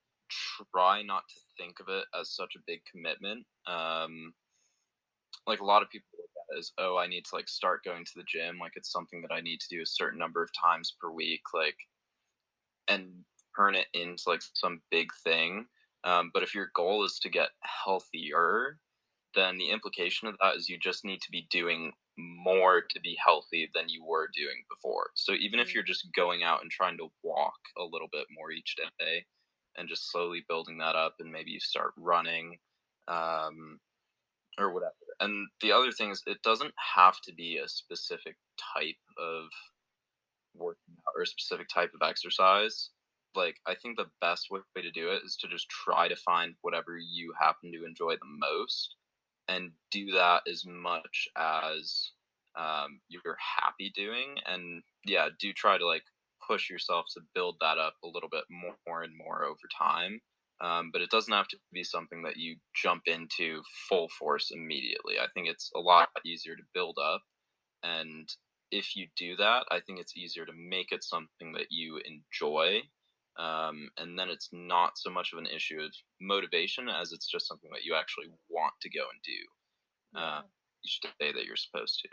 try 0.74 1.02
not 1.02 1.22
to 1.28 1.40
think 1.56 1.80
of 1.80 1.88
it 1.88 2.04
as 2.18 2.30
such 2.30 2.54
a 2.56 2.62
big 2.66 2.80
commitment. 2.90 3.44
Um, 3.66 4.32
like 5.46 5.60
a 5.60 5.64
lot 5.64 5.82
of 5.82 5.90
people 5.90 6.08
look 6.16 6.30
at 6.50 6.58
as, 6.58 6.72
oh, 6.78 6.96
I 6.96 7.06
need 7.06 7.24
to 7.26 7.34
like 7.34 7.48
start 7.48 7.84
going 7.84 8.04
to 8.04 8.12
the 8.16 8.24
gym. 8.26 8.58
Like 8.58 8.72
it's 8.76 8.92
something 8.92 9.22
that 9.22 9.32
I 9.32 9.40
need 9.40 9.60
to 9.60 9.68
do 9.70 9.82
a 9.82 9.86
certain 9.86 10.18
number 10.18 10.42
of 10.42 10.50
times 10.52 10.94
per 11.00 11.10
week. 11.10 11.42
Like, 11.54 11.76
and 12.88 13.24
turn 13.58 13.76
it 13.76 13.88
into 13.94 14.24
like 14.28 14.42
some 14.54 14.82
big 14.90 15.08
thing. 15.24 15.66
Um, 16.04 16.30
but 16.34 16.44
if 16.44 16.54
your 16.54 16.70
goal 16.76 17.04
is 17.04 17.18
to 17.20 17.30
get 17.30 17.50
healthier, 17.62 18.78
then 19.34 19.58
the 19.58 19.70
implication 19.70 20.28
of 20.28 20.36
that 20.40 20.56
is 20.56 20.68
you 20.68 20.78
just 20.78 21.04
need 21.04 21.20
to 21.22 21.30
be 21.30 21.46
doing 21.50 21.92
more 22.18 22.82
to 22.82 23.00
be 23.00 23.16
healthy 23.24 23.70
than 23.74 23.88
you 23.88 24.04
were 24.04 24.28
doing 24.34 24.64
before. 24.70 25.10
So 25.16 25.32
even 25.34 25.60
if 25.60 25.68
Mm. 25.68 25.74
you're 25.74 25.84
just 25.84 26.12
going 26.14 26.42
out 26.44 26.62
and 26.62 26.70
trying 26.70 26.98
to 26.98 27.12
walk 27.22 27.58
a 27.78 27.84
little 27.84 28.08
bit 28.12 28.26
more 28.30 28.50
each 28.50 28.76
day 28.98 29.26
and 29.76 29.88
just 29.88 30.10
slowly 30.10 30.44
building 30.48 30.78
that 30.78 30.96
up 30.96 31.16
and 31.20 31.32
maybe 31.32 31.52
you 31.52 31.60
start 31.60 31.94
running 31.96 32.58
um, 33.08 33.80
or 34.58 34.72
whatever. 34.72 34.94
And 35.20 35.48
the 35.62 35.72
other 35.72 35.92
thing 35.92 36.10
is 36.10 36.22
it 36.26 36.42
doesn't 36.42 36.74
have 36.96 37.20
to 37.22 37.34
be 37.34 37.58
a 37.58 37.68
specific 37.68 38.36
type 38.74 38.96
of 39.18 39.48
working 40.54 40.94
out 41.06 41.12
or 41.16 41.22
a 41.22 41.26
specific 41.26 41.68
type 41.68 41.92
of 41.94 42.06
exercise. 42.06 42.90
Like 43.38 43.56
I 43.66 43.74
think 43.74 43.96
the 43.96 44.10
best 44.20 44.48
way 44.50 44.60
to 44.76 44.90
do 44.90 45.10
it 45.10 45.22
is 45.24 45.36
to 45.36 45.48
just 45.48 45.68
try 45.68 46.08
to 46.08 46.16
find 46.16 46.54
whatever 46.62 46.98
you 46.98 47.32
happen 47.40 47.72
to 47.72 47.86
enjoy 47.86 48.14
the 48.14 48.38
most 48.38 48.96
and 49.48 49.70
do 49.90 50.12
that 50.12 50.42
as 50.50 50.64
much 50.66 51.28
as 51.36 52.10
um, 52.58 53.00
you're 53.08 53.38
happy 53.62 53.92
doing 53.94 54.36
and 54.46 54.82
yeah 55.06 55.28
do 55.40 55.52
try 55.52 55.78
to 55.78 55.86
like 55.86 56.02
push 56.46 56.68
yourself 56.68 57.06
to 57.14 57.20
build 57.34 57.56
that 57.60 57.78
up 57.78 57.94
a 58.04 58.08
little 58.08 58.28
bit 58.28 58.44
more 58.50 59.02
and 59.02 59.16
more 59.16 59.44
over 59.44 59.68
time 59.78 60.20
um, 60.60 60.90
but 60.92 61.02
it 61.02 61.10
doesn't 61.10 61.32
have 61.32 61.48
to 61.48 61.58
be 61.72 61.84
something 61.84 62.22
that 62.24 62.36
you 62.36 62.56
jump 62.74 63.02
into 63.06 63.62
full 63.88 64.08
force 64.18 64.50
immediately. 64.50 65.14
I 65.20 65.28
think 65.32 65.46
it's 65.48 65.70
a 65.76 65.78
lot 65.78 66.08
easier 66.26 66.56
to 66.56 66.62
build 66.74 66.98
up 67.00 67.22
and 67.84 68.28
if 68.70 68.96
you 68.96 69.06
do 69.16 69.36
that 69.36 69.64
i 69.70 69.80
think 69.80 69.98
it's 69.98 70.16
easier 70.16 70.44
to 70.44 70.52
make 70.52 70.92
it 70.92 71.04
something 71.04 71.52
that 71.52 71.66
you 71.70 72.00
enjoy 72.04 72.80
um, 73.38 73.88
and 73.98 74.18
then 74.18 74.28
it's 74.28 74.48
not 74.52 74.98
so 74.98 75.10
much 75.10 75.32
of 75.32 75.38
an 75.38 75.46
issue 75.46 75.78
of 75.80 75.94
motivation 76.20 76.88
as 76.88 77.12
it's 77.12 77.30
just 77.30 77.46
something 77.46 77.70
that 77.72 77.84
you 77.84 77.94
actually 77.94 78.26
want 78.48 78.74
to 78.82 78.90
go 78.90 79.00
and 79.00 79.22
do 79.22 80.18
uh, 80.20 80.42
each 80.84 81.00
day 81.20 81.32
that 81.32 81.44
you're 81.44 81.56
supposed 81.56 82.00
to. 82.02 82.08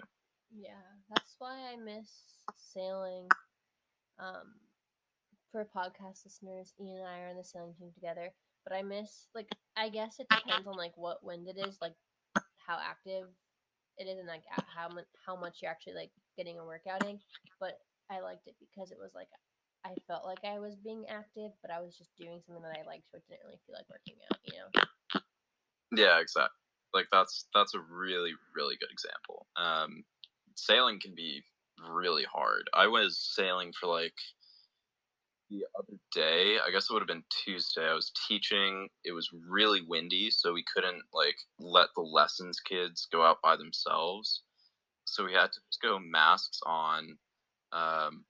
Yeah, 0.55 0.85
that's 1.09 1.35
why 1.39 1.73
I 1.73 1.75
miss 1.77 2.11
sailing. 2.57 3.27
Um, 4.19 4.53
for 5.51 5.65
podcast 5.75 6.23
listeners, 6.25 6.73
Ian 6.79 6.99
and 6.99 7.07
I 7.07 7.19
are 7.21 7.29
on 7.29 7.37
the 7.37 7.43
sailing 7.43 7.73
team 7.79 7.91
together, 7.93 8.31
but 8.67 8.75
I 8.75 8.83
miss 8.83 9.27
like 9.33 9.47
I 9.75 9.89
guess 9.89 10.19
it 10.19 10.27
depends 10.29 10.67
on 10.67 10.77
like 10.77 10.93
what 10.95 11.23
wind 11.23 11.47
it 11.47 11.57
is, 11.57 11.77
like 11.81 11.95
how 12.65 12.77
active 12.77 13.27
it 13.97 14.03
is, 14.03 14.19
and 14.19 14.27
like 14.27 14.43
how 14.51 14.89
much 14.89 15.05
how 15.25 15.35
much 15.35 15.59
you're 15.61 15.71
actually 15.71 15.95
like 15.95 16.11
getting 16.37 16.59
a 16.59 16.65
workout 16.65 17.05
in. 17.05 17.19
But 17.59 17.79
I 18.11 18.19
liked 18.19 18.47
it 18.47 18.55
because 18.59 18.91
it 18.91 18.97
was 18.99 19.11
like 19.15 19.29
I 19.85 19.93
felt 20.07 20.25
like 20.25 20.43
I 20.43 20.57
was 20.57 20.75
being 20.75 21.05
active, 21.07 21.51
but 21.61 21.69
I 21.69 21.79
was 21.79 21.95
just 21.95 22.09
doing 22.17 22.41
something 22.45 22.63
that 22.63 22.77
I 22.77 22.87
liked, 22.87 23.05
so 23.11 23.17
it 23.17 23.23
didn't 23.29 23.45
really 23.45 23.59
feel 23.65 23.75
like 23.77 23.85
working 23.89 24.15
out. 24.31 24.39
You 24.43 24.53
know? 24.57 26.01
Yeah, 26.03 26.19
exactly. 26.19 26.57
Like 26.93 27.07
that's 27.11 27.45
that's 27.53 27.75
a 27.75 27.79
really 27.79 28.31
really 28.55 28.75
good 28.79 28.89
example. 28.91 29.47
Um, 29.57 30.03
sailing 30.55 30.99
can 30.99 31.13
be 31.13 31.43
really 31.93 32.23
hard. 32.23 32.63
I 32.73 32.87
was 32.87 33.19
sailing 33.19 33.73
for 33.79 33.87
like 33.87 34.15
the 35.49 35.65
other 35.77 35.99
day. 36.13 36.57
I 36.65 36.71
guess 36.71 36.89
it 36.89 36.93
would 36.93 37.01
have 37.01 37.07
been 37.07 37.23
Tuesday. 37.43 37.85
I 37.85 37.93
was 37.93 38.11
teaching. 38.27 38.89
It 39.03 39.11
was 39.11 39.29
really 39.47 39.81
windy, 39.81 40.31
so 40.31 40.53
we 40.53 40.63
couldn't 40.73 41.03
like 41.13 41.37
let 41.59 41.89
the 41.95 42.01
lessons 42.01 42.59
kids 42.59 43.07
go 43.11 43.23
out 43.23 43.37
by 43.43 43.55
themselves. 43.55 44.41
So 45.05 45.25
we 45.25 45.33
had 45.33 45.51
to 45.51 45.59
just 45.69 45.81
go 45.81 45.99
masks 45.99 46.59
on. 46.65 47.17
Um, 47.71 48.25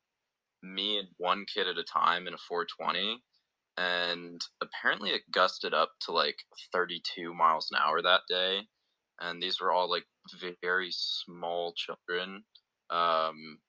me 0.65 0.99
and 0.99 1.09
one 1.17 1.45
kid 1.53 1.67
at 1.67 1.77
a 1.77 1.83
time 1.83 2.27
in 2.27 2.33
a 2.33 2.37
420 2.37 3.23
and 3.77 4.41
apparently 4.61 5.11
it 5.11 5.23
gusted 5.31 5.73
up 5.73 5.91
to 6.01 6.11
like 6.11 6.37
32 6.73 7.33
miles 7.33 7.69
an 7.71 7.79
hour 7.81 8.01
that 8.01 8.21
day 8.29 8.61
and 9.19 9.41
these 9.41 9.61
were 9.61 9.71
all 9.71 9.89
like 9.89 10.05
very 10.61 10.89
small 10.91 11.73
children 11.75 12.43
um 12.89 13.59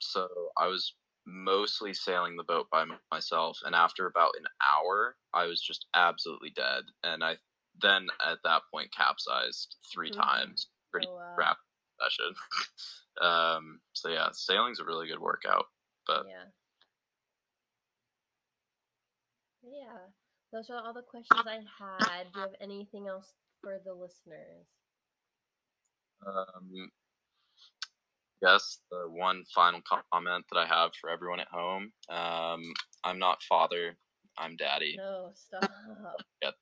so 0.00 0.28
i 0.58 0.66
was 0.66 0.94
mostly 1.26 1.92
sailing 1.92 2.36
the 2.36 2.44
boat 2.44 2.66
by 2.70 2.84
myself 3.12 3.58
and 3.64 3.74
after 3.74 4.06
about 4.06 4.32
an 4.38 4.46
hour 4.64 5.16
i 5.34 5.44
was 5.46 5.60
just 5.62 5.86
absolutely 5.94 6.50
dead 6.50 6.84
and 7.02 7.24
i 7.24 7.36
then 7.82 8.06
at 8.26 8.38
that 8.44 8.62
point 8.72 8.92
capsized 8.96 9.76
three 9.92 10.10
Mhm. 10.10 10.20
times 10.22 10.68
pretty 10.92 11.08
Oh, 11.08 11.14
wow. 11.16 11.36
rapid 11.38 11.58
session 12.00 12.34
um 13.22 13.80
so 13.94 14.08
yeah 14.08 14.28
sailing's 14.32 14.80
a 14.80 14.84
really 14.84 15.08
good 15.08 15.20
workout 15.20 15.66
but 16.06 16.26
Yeah. 16.28 16.44
Yeah. 19.62 19.98
Those 20.52 20.70
are 20.70 20.78
all 20.78 20.94
the 20.94 21.02
questions 21.02 21.42
I 21.44 21.60
had. 21.78 22.24
Do 22.32 22.38
you 22.38 22.40
have 22.40 22.54
anything 22.60 23.08
else 23.08 23.34
for 23.60 23.80
the 23.84 23.92
listeners? 23.92 24.66
Um, 26.24 26.90
yes, 28.40 28.78
the 28.90 29.08
one 29.08 29.44
final 29.54 29.80
comment 30.12 30.44
that 30.50 30.58
I 30.58 30.66
have 30.66 30.92
for 31.00 31.10
everyone 31.10 31.40
at 31.40 31.48
home. 31.48 31.92
Um, 32.08 32.62
I'm 33.04 33.18
not 33.18 33.42
father. 33.42 33.96
I'm 34.38 34.56
daddy. 34.56 34.94
No, 34.96 35.32
stop. 35.34 35.70
Yep. 36.42 36.54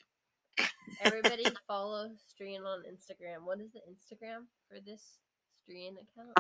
Everybody 1.03 1.45
follow 1.69 2.11
Strian 2.29 2.63
on 2.65 2.83
Instagram. 2.83 3.45
What 3.45 3.61
is 3.61 3.73
the 3.73 3.81
Instagram 3.81 4.47
for 4.69 4.79
this 4.85 5.19
Strian 5.63 5.95
account? 5.95 6.39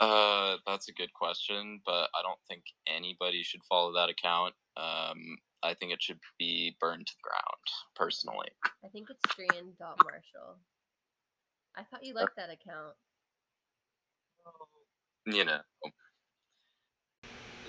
Uh, 0.00 0.56
that's 0.66 0.88
a 0.88 0.92
good 0.92 1.12
question, 1.12 1.80
but 1.86 2.08
I 2.14 2.22
don't 2.22 2.38
think 2.48 2.64
anybody 2.86 3.42
should 3.42 3.62
follow 3.68 3.92
that 3.94 4.08
account. 4.08 4.54
Um, 4.76 5.38
I 5.62 5.74
think 5.74 5.92
it 5.92 6.02
should 6.02 6.18
be 6.38 6.76
burned 6.80 7.06
to 7.06 7.12
the 7.12 7.22
ground, 7.22 7.62
personally. 7.94 8.48
I 8.84 8.88
think 8.88 9.08
it's 9.08 9.20
Strian.marshall. 9.32 10.58
I 11.76 11.82
thought 11.84 12.04
you 12.04 12.14
liked 12.14 12.36
that 12.36 12.50
account. 12.50 12.94
You 15.26 15.44
know, 15.44 15.60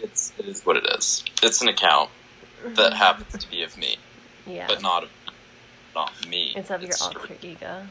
it's 0.02 0.34
it 0.38 0.46
is 0.46 0.66
what 0.66 0.76
it 0.78 0.86
is. 0.98 1.24
It's 1.42 1.62
an 1.62 1.70
account 1.70 2.10
that 2.76 2.94
happens 3.06 3.42
to 3.44 3.50
be 3.50 3.64
of 3.64 3.78
me, 3.78 3.96
Yeah. 4.46 4.68
but 4.68 4.82
not 4.82 5.04
of 5.04 5.10
not 5.96 6.28
me. 6.28 6.54
It's 6.56 6.70
of 6.70 6.84
your 6.84 6.92
alter 7.02 7.38
ego. 7.42 7.88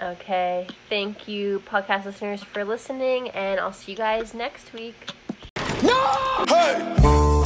Okay. 0.00 0.66
Thank 0.90 1.26
you, 1.26 1.62
podcast 1.66 2.04
listeners, 2.04 2.42
for 2.42 2.64
listening, 2.64 3.30
and 3.30 3.58
I'll 3.58 3.72
see 3.72 3.92
you 3.92 3.98
guys 3.98 4.34
next 4.34 4.72
week. 4.72 4.94
Hey! 5.56 6.76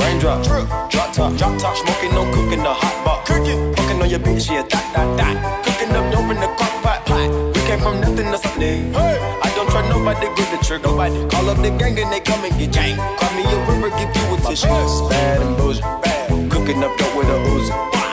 Raindrop, 0.01 0.43
drip, 0.43 0.67
drop 0.91 1.13
top, 1.13 1.37
drop 1.37 1.59
top, 1.61 1.77
smoking, 1.77 2.11
no 2.11 2.25
cooking, 2.35 2.63
the 2.63 2.75
hot 2.75 3.05
pot. 3.05 3.25
Cooking, 3.27 3.75
fucking 3.75 4.03
on 4.03 4.11
your 4.11 4.19
bitch, 4.19 4.51
yeah, 4.51 4.63
that, 4.63 4.93
that, 4.95 5.17
that. 5.17 5.65
Cooking 5.65 5.95
up 5.95 6.13
dope 6.13 6.31
in 6.31 6.41
the 6.41 6.49
crock 6.59 6.83
pot, 6.83 7.07
pot. 7.07 7.31
We 7.55 7.61
came 7.63 7.79
from 7.79 8.01
nothing 8.01 8.31
to 8.33 8.39
something. 8.39 8.93
Hey! 8.93 9.39
I 9.43 9.53
don't 9.55 9.71
try 9.71 9.89
nobody, 9.89 10.27
grip 10.35 10.51
the 10.51 10.59
trigger. 10.65 10.89
Nobody 10.89 11.15
call 11.31 11.51
up 11.51 11.59
the 11.59 11.71
gang 11.71 11.99
and 11.99 12.11
they 12.13 12.21
come 12.21 12.45
and 12.45 12.59
get 12.59 12.73
jank. 12.73 12.97
Call 13.19 13.31
me 13.37 13.45
a 13.47 13.57
river, 13.71 13.91
give 13.95 14.11
you 14.11 14.35
a 14.35 14.41
tissue. 14.43 14.69
Bad 15.09 15.43
and 15.43 15.57
bougie, 15.57 15.81
bad. 15.81 16.51
Cooking 16.51 16.83
up 16.83 16.99
dope 16.99 17.15
with 17.15 17.29
a 17.29 17.39
Uzi. 17.47 17.71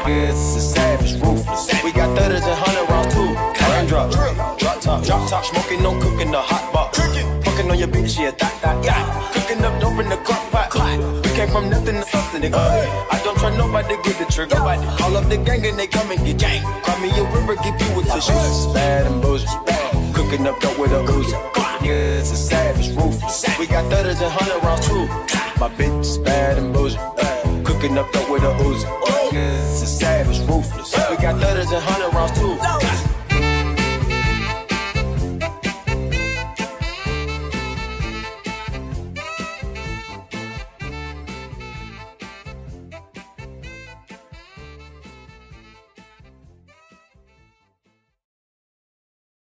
It's 0.10 0.56
a 0.56 0.62
savage, 0.62 1.14
ruthless. 1.22 1.84
We 1.84 1.92
got 1.92 2.16
thudders 2.18 2.44
and 2.46 2.56
hundred 2.56 2.88
rounds 2.90 3.14
too. 3.14 3.36
Raindrop, 3.68 4.10
drip, 4.10 4.24
drop 4.24 4.27
top, 4.98 5.06
drop 5.06 5.30
top, 5.30 5.46
smoking, 5.46 5.84
no 5.84 6.00
cooking, 6.00 6.32
the 6.32 6.42
hot 6.42 6.74
pot. 6.74 6.94
Cooking, 6.94 7.28
fucking 7.44 7.70
on 7.70 7.78
your 7.78 7.88
bitch, 7.88 8.20
yeah, 8.20 8.32
that, 8.32 8.62
that, 8.62 8.84
that. 8.84 9.34
Cooking 9.34 9.64
up 9.64 9.80
dope 9.82 10.00
in 10.00 10.10
the 10.10 10.18
crock 10.18 10.52
pot. 10.52 10.70
We 11.24 11.30
came 11.36 11.50
from 11.50 11.70
nothing 11.70 11.96
to 11.96 12.04
something. 12.04 12.42
Nigga. 12.42 12.58
I 12.58 13.22
don't 13.24 13.38
try 13.38 13.56
nobody, 13.56 13.96
get 14.04 14.18
the 14.18 14.26
trigger. 14.26 14.56
Nobody 14.56 14.86
call 14.98 15.18
up 15.18 15.30
the 15.30 15.38
gang 15.38 15.66
and 15.66 15.78
they 15.78 15.88
come 15.88 16.12
and 16.12 16.24
get 16.26 16.38
jank. 16.38 16.62
Cry 16.84 17.02
me 17.02 17.10
a 17.10 17.24
river, 17.24 17.56
give 17.64 17.80
you 17.82 18.00
a 18.00 18.04
tissue. 18.04 18.74
Bad 18.74 19.08
and 19.08 19.22
bad. 19.22 20.16
Cooking 20.16 20.48
up 20.48 20.60
dope 20.60 20.80
with 20.80 20.92
a 20.92 21.02
Uzi. 21.04 21.38
Yeah, 21.84 22.20
it's 22.20 22.32
a 22.32 22.36
savage, 22.36 22.90
ruthless. 22.96 23.46
We 23.60 23.68
got 23.68 23.90
thudders 23.92 24.20
and 24.22 24.32
hundred 24.32 24.64
rounds 24.64 24.88
too. 24.88 25.06
My 25.60 25.70
bitch 25.70 26.02
is 26.02 26.18
bad 26.18 26.58
and 26.58 26.74
bougie. 26.74 26.98
Cooking 27.64 27.98
up 27.98 28.12
dope 28.12 28.30
with 28.30 28.44
a 28.44 28.54
Uzi. 28.64 28.88
It's 29.32 29.82
a 29.84 29.88
savage, 29.88 30.40
ruthless. 30.50 30.94
We 31.10 31.18
got 31.18 31.40
thudders 31.40 31.72
and 31.72 31.84
hundred 31.84 32.14
rounds 32.14 32.40
too. 32.40 32.87